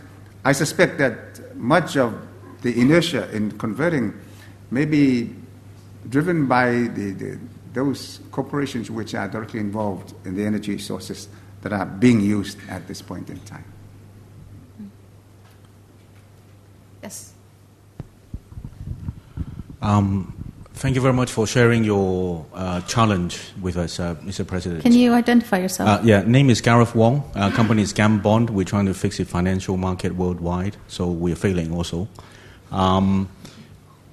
[0.45, 2.15] I suspect that much of
[2.61, 4.13] the inertia in converting
[4.69, 5.35] may be
[6.07, 7.39] driven by the, the,
[7.73, 11.27] those corporations which are directly involved in the energy sources
[11.63, 13.65] that are being used at this point in time.
[19.81, 20.33] Um,
[20.73, 24.45] thank you very much for sharing your uh, challenge with us, uh, Mr.
[24.45, 24.83] President.
[24.83, 25.89] Can you identify yourself?
[25.89, 27.23] Uh, yeah, name is Gareth Wong.
[27.35, 28.49] Uh, company is Gambond.
[28.49, 32.07] We're trying to fix the financial market worldwide, so we're failing also.
[32.71, 33.29] Um,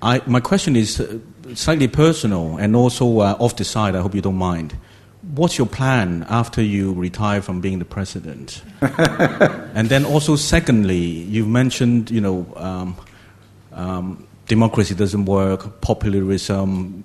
[0.00, 1.18] I, my question is uh,
[1.54, 3.94] slightly personal and also uh, off the side.
[3.96, 4.76] I hope you don't mind.
[5.34, 8.62] What's your plan after you retire from being the president?
[8.80, 12.96] and then also, secondly, you've mentioned, you know, um,
[13.72, 17.04] um, democracy doesn't work, populism,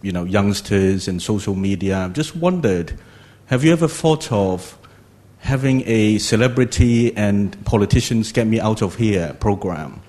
[0.00, 1.98] you know, youngsters and social media.
[1.98, 2.98] I've just wondered,
[3.46, 4.76] have you ever thought of
[5.38, 10.02] having a celebrity and politicians get me out of here program?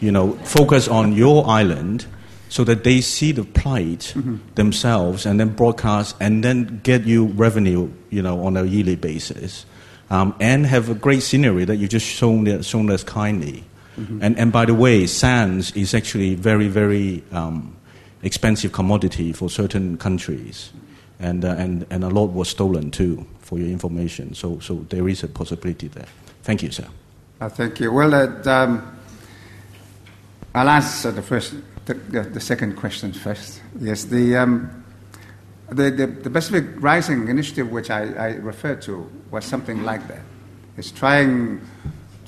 [0.00, 2.06] You know, focus on your island
[2.48, 4.36] so that they see the plight mm-hmm.
[4.54, 9.66] themselves and then broadcast and then get you revenue, you know, on a yearly basis.
[10.10, 13.64] Um, and have a great scenery that you just shown, shown us kindly.
[13.98, 14.22] Mm-hmm.
[14.22, 17.76] And, and by the way, sands is actually very, very um,
[18.22, 20.72] expensive commodity for certain countries.
[21.18, 24.34] And, uh, and, and a lot was stolen too, for your information.
[24.34, 26.06] So, so there is a possibility there.
[26.42, 26.86] Thank you, sir.
[27.40, 27.92] Uh, thank you.
[27.92, 28.98] Well, uh, um,
[30.54, 31.54] I'll answer the first
[31.86, 33.62] the, the, second question first.
[33.80, 34.84] Yes, the, um,
[35.70, 40.20] the, the, the, Pacific Rising Initiative, which I, I referred to, was something like that.
[40.76, 41.60] It's trying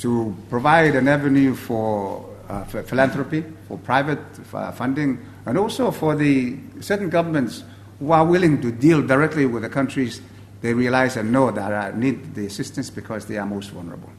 [0.01, 4.19] to provide an avenue for, uh, for philanthropy, for private
[4.53, 7.65] uh, funding, and also for the certain governments
[7.99, 10.21] who are willing to deal directly with the countries
[10.61, 14.11] they realize and know that uh, need the assistance because they are most vulnerable.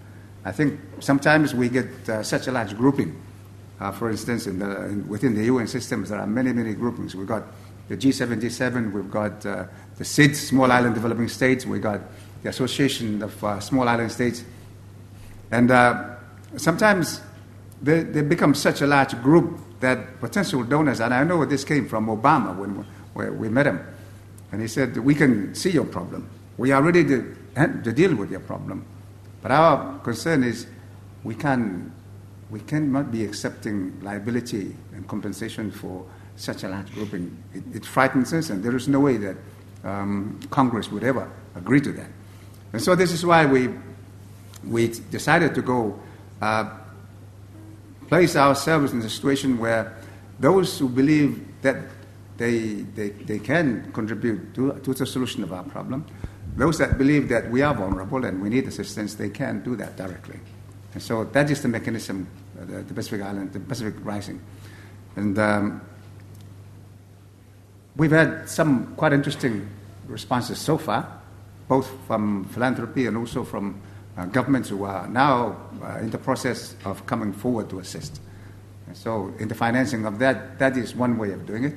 [0.43, 3.15] I think sometimes we get uh, such a large grouping
[3.82, 7.15] uh, for instance, in the, in, within the UN systems, there are many, many groupings.
[7.15, 7.43] We've got
[7.88, 9.65] the G77, we've got uh,
[9.97, 11.99] the SIDS, Small Island Developing States, we've got
[12.43, 14.43] the Association of uh, Small Island States.
[15.52, 16.16] And uh,
[16.58, 17.22] sometimes
[17.82, 21.64] they, they become such a large group that potential donors, and I know where this
[21.64, 22.86] came from Obama when
[23.16, 23.86] we, we met him,
[24.52, 26.30] and he said, We can see your problem.
[26.58, 28.86] We are ready to, to deal with your problem.
[29.41, 30.68] But our concern is
[31.24, 31.91] we can
[32.52, 37.36] we cannot be accepting liability and compensation for such a large grouping.
[37.54, 39.38] It, it frightens us, and there is no way that
[39.86, 42.10] um, Congress would ever agree to that.
[42.74, 43.70] And so this is why we,
[44.64, 45.99] we decided to go
[46.41, 46.70] uh,
[48.07, 49.97] place ourselves in a situation where
[50.39, 51.78] those who believe that
[52.38, 56.05] they, they, they can contribute to, to the solution of our problem,
[56.55, 59.95] those that believe that we are vulnerable and we need assistance, they can do that
[59.95, 60.39] directly.
[60.93, 62.28] And so that is the mechanism,
[62.59, 64.41] uh, the, the, Pacific Island, the Pacific Rising.
[65.16, 65.82] And um,
[67.95, 69.70] we've had some quite interesting
[70.07, 71.22] responses so far,
[71.68, 73.80] both from philanthropy and also from
[74.18, 78.20] uh, governments who are now uh, in the process of coming forward to assist.
[78.88, 81.76] And so, in the financing of that, that is one way of doing it.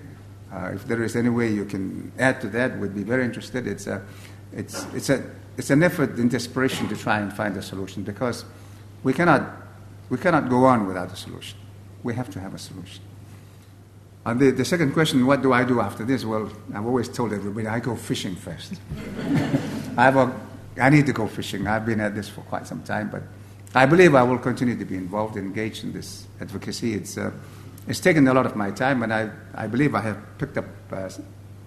[0.53, 3.66] Uh, if there is any way you can add to that, we'd be very interested.
[3.66, 4.05] It's, a,
[4.53, 5.24] it's, it's, a,
[5.57, 8.45] it's an effort in desperation to try and find a solution because
[9.03, 9.43] we cannot,
[10.11, 11.59] we cannot go on without a solution.
[12.03, 13.03] We have to have a solution.
[14.26, 16.24] And the, the second question, what do I do after this?
[16.24, 18.74] Well, I've always told everybody I go fishing first.
[19.97, 20.41] I, have a,
[20.81, 21.66] I need to go fishing.
[21.66, 23.22] I've been at this for quite some time, but
[23.75, 26.95] I believe I will continue to be involved, and engaged in this advocacy.
[26.95, 27.31] It's, uh,
[27.87, 30.66] it's taken a lot of my time, and I, I believe I have picked up
[30.93, 31.11] uh,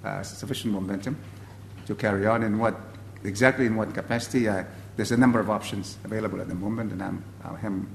[0.04, 1.18] uh, sufficient momentum
[1.86, 2.76] to carry on in what
[3.24, 4.48] exactly in what capacity.
[4.96, 7.88] There's a number of options available at the moment, and I'm, I'm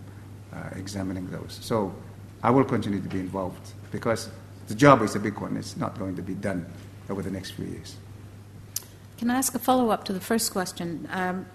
[0.52, 1.58] uh, examining those.
[1.60, 1.94] So
[2.42, 4.30] I will continue to be involved because
[4.68, 5.56] the job is a big one.
[5.56, 6.66] It's not going to be done
[7.10, 7.96] over the next few years.
[9.18, 11.08] Can I ask a follow up to the first question?
[11.10, 11.46] Um,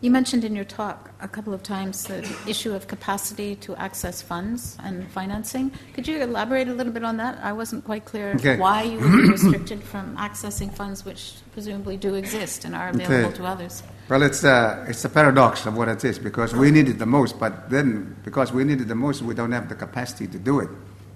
[0.00, 4.22] you mentioned in your talk a couple of times the issue of capacity to access
[4.22, 5.72] funds and financing.
[5.92, 7.38] Could you elaborate a little bit on that?
[7.42, 8.56] I wasn't quite clear okay.
[8.58, 13.30] why you would be restricted from accessing funds which presumably do exist and are available
[13.30, 13.36] okay.
[13.38, 13.82] to others.
[14.08, 17.00] Well, it's a, uh, it's a paradox of what it is because we need it
[17.00, 20.28] the most, but then because we need it the most, we don't have the capacity
[20.28, 20.68] to do it.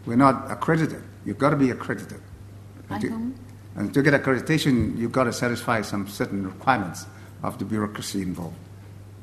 [0.07, 1.05] We're not accredited.
[1.24, 2.20] You've got to be accredited.
[2.91, 3.35] And to,
[3.76, 7.06] and to get accreditation, you've got to satisfy some certain requirements
[7.42, 8.56] of the bureaucracy involved.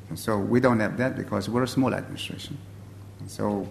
[0.08, 2.58] And so we don't have that because we're a small administration.
[3.20, 3.68] And so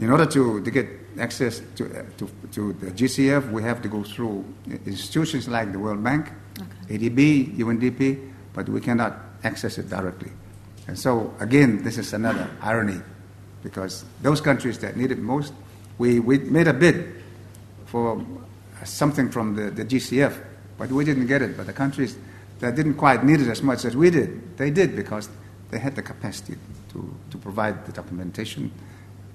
[0.00, 0.88] in order to, to get
[1.18, 4.44] access to, to, to the GCF, we have to go through
[4.84, 6.30] institutions like the World Bank,
[6.60, 6.98] okay.
[6.98, 10.30] ADB, UNDP, but we cannot access it directly.
[10.86, 13.00] And so, again, this is another irony
[13.62, 15.54] because those countries that need it most,
[15.96, 17.22] we, we made a bid
[17.86, 18.22] for
[18.84, 20.38] something from the, the GCF,
[20.78, 21.56] but we didn't get it.
[21.56, 22.16] But the countries
[22.60, 25.28] that didn't quite need it as much as we did, they did because
[25.70, 26.56] they had the capacity
[26.92, 28.70] to, to provide the documentation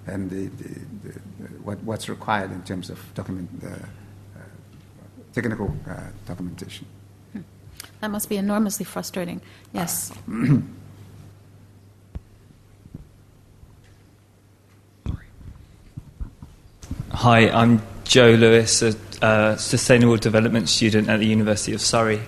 [0.08, 0.70] and the, the,
[1.04, 1.20] the,
[1.64, 4.40] what, what's required in terms of document, uh, uh,
[5.34, 6.86] technical uh, documentation.
[7.34, 7.42] Hmm.
[8.02, 9.42] That must be enormously frustrating.
[9.74, 10.12] Yes.
[17.12, 22.22] Hi, I'm Joe Lewis, a, sustainable development student at the University of Surrey.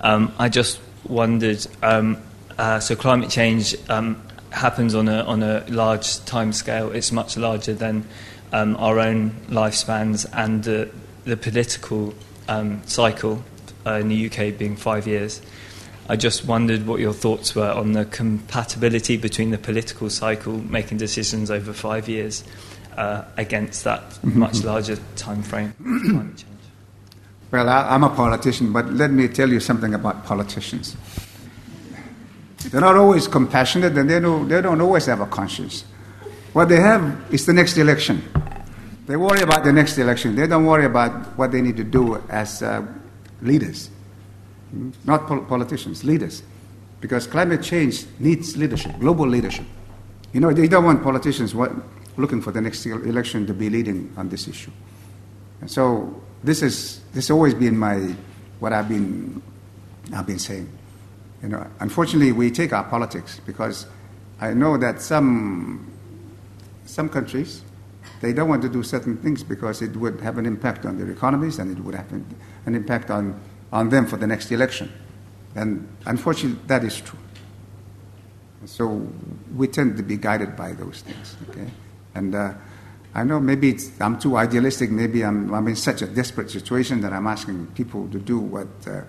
[0.00, 2.18] Um, I just wondered um,
[2.58, 7.36] uh, so, climate change um, happens on a, on a large time scale, it's much
[7.36, 8.06] larger than
[8.52, 10.90] um, our own lifespans and the,
[11.24, 12.14] the political
[12.48, 13.42] um, cycle
[13.84, 15.42] uh, in the UK being five years.
[16.08, 20.98] I just wondered what your thoughts were on the compatibility between the political cycle making
[20.98, 22.44] decisions over five years
[22.96, 24.38] uh, against that mm-hmm.
[24.38, 26.52] much larger time frame of climate change.
[27.50, 30.96] Well, I, I'm a politician, but let me tell you something about politicians.
[32.70, 35.84] They're not always compassionate and they don't, they don't always have a conscience.
[36.52, 38.22] What they have is the next election.
[39.06, 40.34] They worry about the next election.
[40.34, 42.84] They don't worry about what they need to do as uh,
[43.40, 43.90] leaders,
[45.04, 46.42] not pol- politicians, leaders.
[47.00, 49.66] Because climate change needs leadership, global leadership.
[50.32, 51.70] You know, they don't want politicians what,
[52.16, 54.70] looking for the next election to be leading on this issue.
[55.60, 58.14] And so this is this has always been my
[58.60, 59.42] what I've been
[60.14, 60.68] I've been saying.
[61.42, 63.86] You know, unfortunately, we take our politics because
[64.40, 65.92] I know that some
[66.84, 67.62] some countries
[68.20, 71.10] they don't want to do certain things because it would have an impact on their
[71.10, 73.38] economies and it would have an impact on,
[73.72, 74.90] on them for the next election.
[75.54, 77.18] And unfortunately, that is true.
[78.64, 79.06] So
[79.54, 81.36] we tend to be guided by those things.
[81.50, 81.70] Okay?
[82.16, 82.54] And uh,
[83.14, 84.90] I know maybe I'm too idealistic.
[84.90, 88.68] Maybe I'm, I'm in such a desperate situation that I'm asking people to do what
[88.86, 89.02] uh,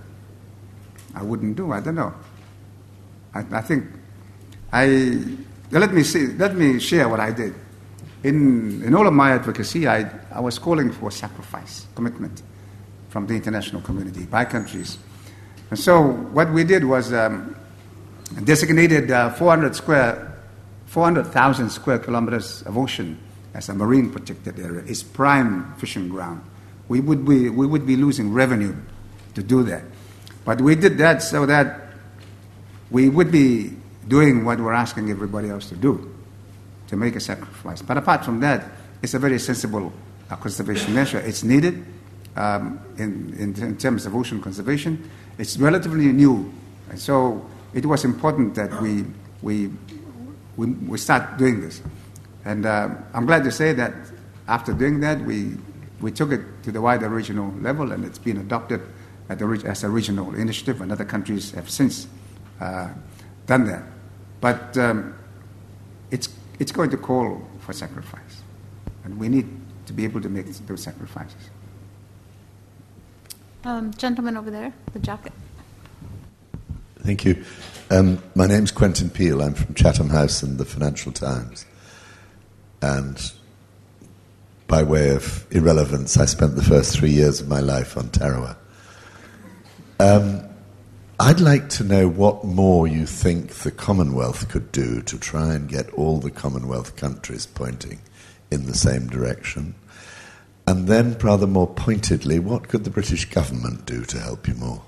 [1.16, 1.72] I wouldn't do.
[1.72, 2.14] I don't know.
[3.34, 3.86] I, I think
[4.72, 5.24] I
[5.72, 6.28] let me see.
[6.28, 7.54] Let me share what I did.
[8.24, 12.44] In in all of my advocacy, I I was calling for sacrifice, commitment
[13.10, 14.98] from the international community by countries.
[15.70, 16.02] And so
[16.34, 17.56] what we did was um,
[18.44, 20.27] designated uh, 400 square,
[20.88, 23.20] 400,000 square kilometers of ocean
[23.54, 24.82] as a marine protected area.
[24.84, 26.42] is prime fishing ground.
[26.88, 28.76] We would be, we would be losing revenue
[29.36, 29.84] to do that.
[30.46, 31.90] But we did that so that
[32.90, 33.74] we would be
[34.08, 36.16] doing what we're asking everybody else to do,
[36.88, 37.82] to make a sacrifice.
[37.82, 38.64] But apart from that,
[39.02, 39.92] it's a very sensible
[40.30, 41.20] uh, conservation measure.
[41.20, 41.86] It's needed
[42.36, 45.10] um, in, in, in, terms of ocean conservation.
[45.38, 46.54] It's relatively new.
[46.90, 49.06] And so it was important that we,
[49.42, 49.70] we,
[50.58, 51.82] we, we start doing this.
[52.44, 53.94] And uh, I'm glad to say that
[54.48, 55.54] after doing that, we,
[56.02, 58.82] we took it to the wider regional level and it's been adopted
[59.30, 62.08] the, as a regional initiative, and other countries have since
[62.62, 62.90] uh,
[63.46, 63.84] done that.
[64.40, 65.16] But um,
[66.12, 66.30] it's,
[66.60, 68.42] it's going to call for sacrifice,
[69.04, 69.48] and we need
[69.86, 71.50] to be able to make those sacrifices.
[73.66, 75.34] Um, gentleman over there, the jacket.
[77.08, 77.42] Thank you.
[77.90, 79.42] Um, my name's Quentin Peel.
[79.42, 81.66] I'm from Chatham House and the Financial Times.
[82.82, 83.32] And
[84.68, 88.58] by way of irrelevance, I spent the first three years of my life on Tarawa.
[90.02, 90.50] Um,
[91.18, 95.70] I'd like to know what more you think the Commonwealth could do to try and
[95.70, 98.02] get all the Commonwealth countries pointing
[98.52, 99.76] in the same direction.
[100.68, 104.82] And then, rather more pointedly, what could the British government do to help you more?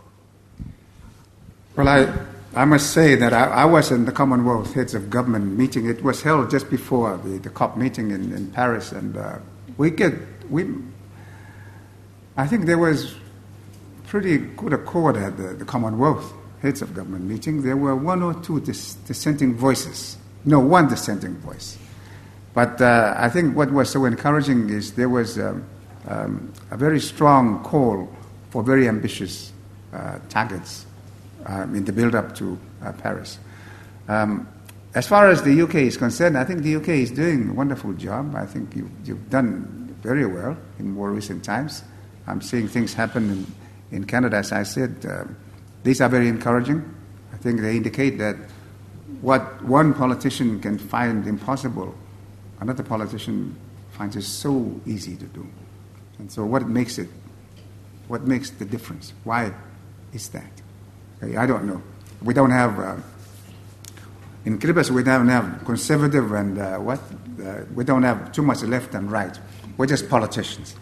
[1.80, 5.58] Well, I, I must say that I, I was in the Commonwealth Heads of Government
[5.58, 5.88] meeting.
[5.90, 9.38] It was held just before the, the COP meeting in, in Paris, and uh,
[9.78, 10.14] we get
[10.50, 10.66] we.
[12.36, 13.16] I think there was
[14.08, 17.62] pretty good accord at the, the Commonwealth heads of government meeting.
[17.62, 20.18] There were one or two dis- dissenting voices.
[20.44, 21.78] No, one dissenting voice.
[22.54, 25.66] But uh, I think what was so encouraging is there was um,
[26.10, 28.14] um, a very strong call
[28.50, 29.54] for very ambitious
[29.94, 30.86] uh, targets
[31.46, 33.40] um, in the build up to uh, Paris.
[34.08, 34.48] Um,
[34.96, 37.94] as far as the UK is concerned, I think the UK is doing a wonderful
[37.94, 38.36] job.
[38.36, 41.84] I think you, have done very well in more recent times.
[42.26, 43.46] I'm seeing things happen in
[43.92, 45.24] in Canada, as I said, uh,
[45.84, 46.84] these are very encouraging.
[47.34, 48.36] I think they indicate that
[49.22, 51.96] what one politician can find impossible,
[52.60, 53.56] another politician
[53.92, 55.48] finds it so easy to do.
[56.20, 57.10] And so, what makes it?
[58.08, 59.14] What makes the difference?
[59.24, 59.54] Why
[60.14, 60.59] is that?
[61.22, 61.82] I don't know.
[62.22, 62.80] We don't have.
[62.80, 62.96] Uh,
[64.46, 67.00] in Kiribati, we don't have conservative and uh, what?
[67.44, 69.38] Uh, we don't have too much left and right.
[69.78, 70.76] We're just politicians,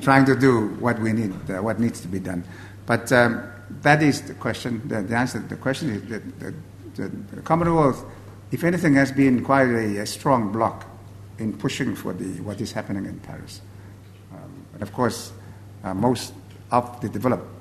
[0.00, 2.44] trying to do what we need, uh, what needs to be done.
[2.84, 3.48] But um,
[3.82, 4.82] that is the question.
[4.88, 6.54] The, the answer to the question is that the,
[6.94, 8.04] the, the, Commonwealth,
[8.50, 10.86] if anything, has been quite a, a, strong block
[11.38, 13.60] in pushing for the, what is happening in Paris.
[14.32, 15.32] Um, and of course,
[15.84, 16.32] uh, most
[16.72, 17.55] of the developed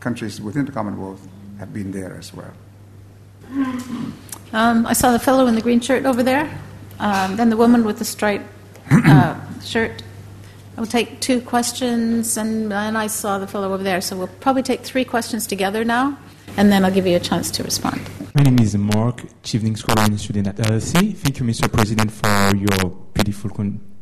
[0.00, 1.26] countries within the Commonwealth
[1.58, 2.52] have been there as well.
[4.52, 6.48] Um, I saw the fellow in the green shirt over there,
[6.98, 8.46] um, then the woman with the striped
[8.90, 10.02] uh, shirt.
[10.76, 14.62] We'll take two questions, and, and I saw the fellow over there, so we'll probably
[14.62, 16.18] take three questions together now,
[16.56, 18.00] and then I'll give you a chance to respond.
[18.34, 21.16] My name is Mark, Chevening Scholar and student at LSE.
[21.16, 21.72] Thank you, Mr.
[21.72, 23.50] President, for your beautiful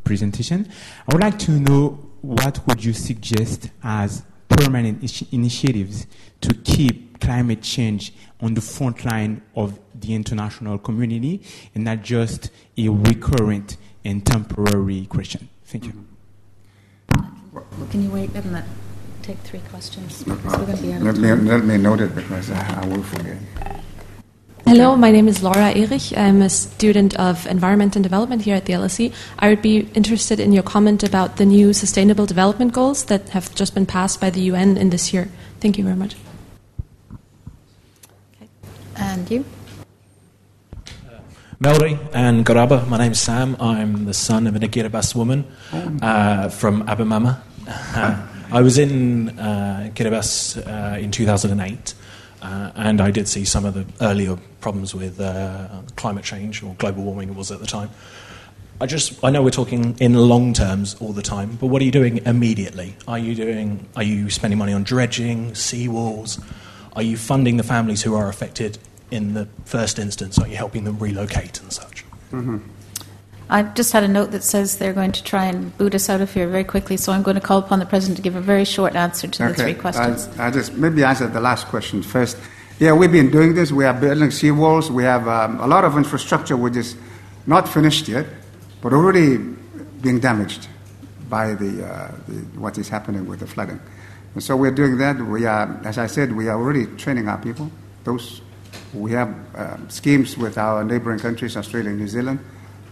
[0.03, 0.67] presentation.
[1.07, 6.07] I would like to know what would you suggest as permanent initiatives
[6.41, 11.41] to keep climate change on the front line of the international community
[11.73, 15.49] and not just a recurrent and temporary question.
[15.65, 16.05] Thank you.
[17.53, 18.65] Well, can you wait and let,
[19.23, 20.25] take three questions?
[20.27, 23.37] No let, me, let me note it because I, I will forget.
[24.67, 26.17] Hello, my name is Laura Erich.
[26.17, 29.13] I'm a student of Environment and Development here at the LSE.
[29.37, 33.53] I would be interested in your comment about the new Sustainable Development Goals that have
[33.53, 35.29] just been passed by the UN in this year.
[35.59, 36.15] Thank you very much.
[38.41, 38.49] Okay.
[38.95, 39.45] And you?
[41.59, 42.87] Melody and Garaba.
[42.87, 43.55] My name's Sam.
[43.59, 45.45] I'm the son of an Kiribati woman
[46.01, 47.37] uh, from Abemama.
[47.67, 51.93] Uh, I was in uh, Kiribati uh, in 2008.
[52.45, 56.75] Uh, and I did see some of the earlier problems with uh, climate change or
[56.75, 57.89] global warming was at the time.
[58.79, 61.85] I just I know we're talking in long terms all the time, but what are
[61.85, 62.97] you doing immediately?
[63.07, 66.43] Are you doing are you spending money on dredging, seawalls?
[66.93, 68.77] Are you funding the families who are affected
[69.09, 70.37] in the first instance?
[70.37, 72.05] Are you helping them relocate and such?
[72.31, 72.57] Mm-hmm.
[73.49, 76.19] I've just had a note that says they're going to try and boot us out
[76.19, 78.41] of here very quickly, so I'm going to call upon the President to give a
[78.41, 79.51] very short answer to okay.
[79.51, 80.27] the three questions.
[80.39, 82.37] I, I just maybe answer the last question first.
[82.79, 83.71] Yeah, we've been doing this.
[83.71, 84.89] We are building seawalls.
[84.89, 86.95] We have um, a lot of infrastructure which is
[87.45, 88.25] not finished yet,
[88.81, 89.37] but already
[90.01, 90.67] being damaged
[91.29, 93.79] by the, uh, the what is happening with the flooding.
[94.33, 95.21] And so we're doing that.
[95.21, 97.71] We are, as I said, we are already training our people.
[98.03, 98.41] Those
[98.93, 102.39] we have uh, schemes with our neighboring countries, Australia and New Zealand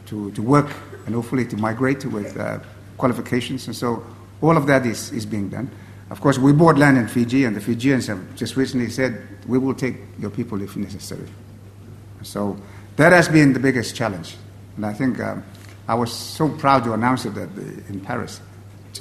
[0.08, 0.70] to, to work
[1.06, 2.60] and hopefully to migrate with uh,
[2.97, 3.68] qualifications.
[3.68, 4.06] And so
[4.41, 5.70] all of that is, is being done.
[6.10, 9.58] Of course, we bought land in Fiji, and the Fijians have just recently said, we
[9.58, 11.28] will take your people if necessary.
[12.22, 12.58] So
[12.97, 14.36] that has been the biggest challenge.
[14.76, 15.43] And I think um,
[15.88, 18.41] I was so proud to announce it at the, in Paris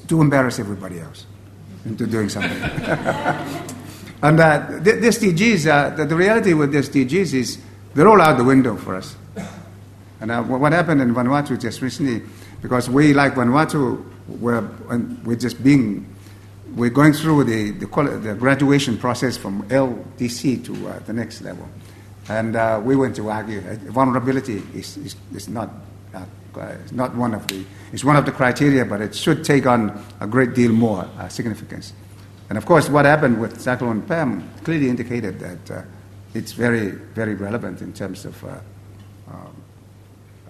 [0.08, 1.26] to embarrass everybody else
[1.84, 2.50] into doing something.
[4.22, 7.58] and uh, the, the SDGs, uh, the, the reality with the SDGs is
[7.94, 9.16] they're all out the window for us.
[10.22, 12.22] And uh, what happened in Vanuatu just recently,
[12.62, 14.60] because we, like Vanuatu, we're,
[15.24, 16.06] we're just being,
[16.76, 17.86] we're going through the, the,
[18.18, 21.68] the graduation process from LDC to uh, the next level.
[22.28, 25.70] And uh, we went to argue uh, vulnerability is, is, is not,
[26.14, 26.24] uh,
[26.84, 30.04] is not one of the, it's one of the criteria, but it should take on
[30.20, 31.94] a great deal more uh, significance.
[32.48, 35.84] And of course, what happened with Cyclone Pam clearly indicated that
[36.32, 38.44] it's very, very relevant in terms of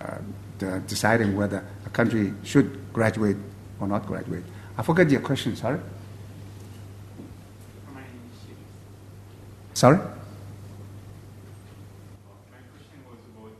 [0.04, 3.36] um, uh, deciding whether a country should graduate
[3.80, 4.44] or not graduate.
[4.76, 5.80] I forget your question, sorry.
[9.74, 9.96] Sorry?
[9.96, 10.02] My
[12.52, 13.50] question was about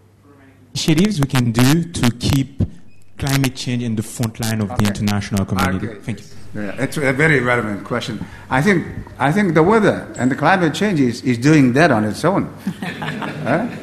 [0.75, 2.63] initiatives we can do to keep
[3.19, 4.85] climate change in the front line of okay.
[4.85, 5.89] the international community.
[5.89, 6.01] Okay.
[6.01, 6.27] Thank you.
[6.55, 8.25] Yeah, it's a very relevant question.
[8.51, 8.87] I think,
[9.19, 12.45] I think the weather and the climate change is, is doing that on its own.
[12.83, 13.75] uh,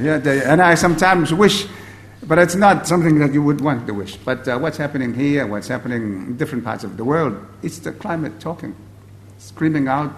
[0.00, 1.66] yeah, they, and I sometimes wish
[2.26, 4.16] but it's not something that you would want to wish.
[4.16, 7.92] But uh, what's happening here, what's happening in different parts of the world, it's the
[7.92, 8.74] climate talking,
[9.38, 10.14] screaming out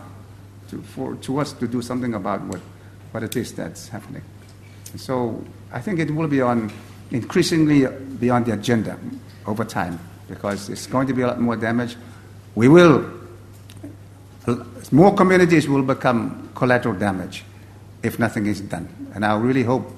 [0.70, 2.60] to, for, to us to do something about what,
[3.10, 4.22] what it is that's happening.
[4.96, 6.72] So I think it will be on
[7.10, 8.98] increasingly beyond the agenda
[9.46, 9.98] over time
[10.28, 11.96] because it's going to be a lot more damage.
[12.54, 13.10] We will,
[14.90, 17.44] more communities will become collateral damage
[18.02, 18.88] if nothing is done.
[19.14, 19.95] And I really hope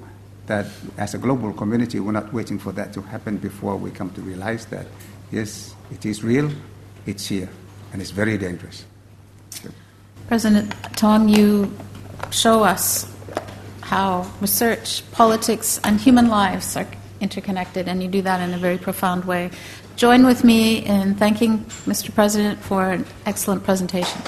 [0.49, 4.11] that as a global community, we're not waiting for that to happen before we come
[4.11, 4.87] to realize that,
[5.31, 6.51] yes, it is real,
[7.07, 7.49] it's here,
[7.93, 8.85] and it's very dangerous.
[10.27, 11.73] President Tong, you
[12.31, 13.11] show us
[13.81, 16.87] how research, politics, and human lives are
[17.21, 19.51] interconnected, and you do that in a very profound way.
[19.97, 22.15] Join with me in thanking Mr.
[22.15, 24.21] President for an excellent presentation.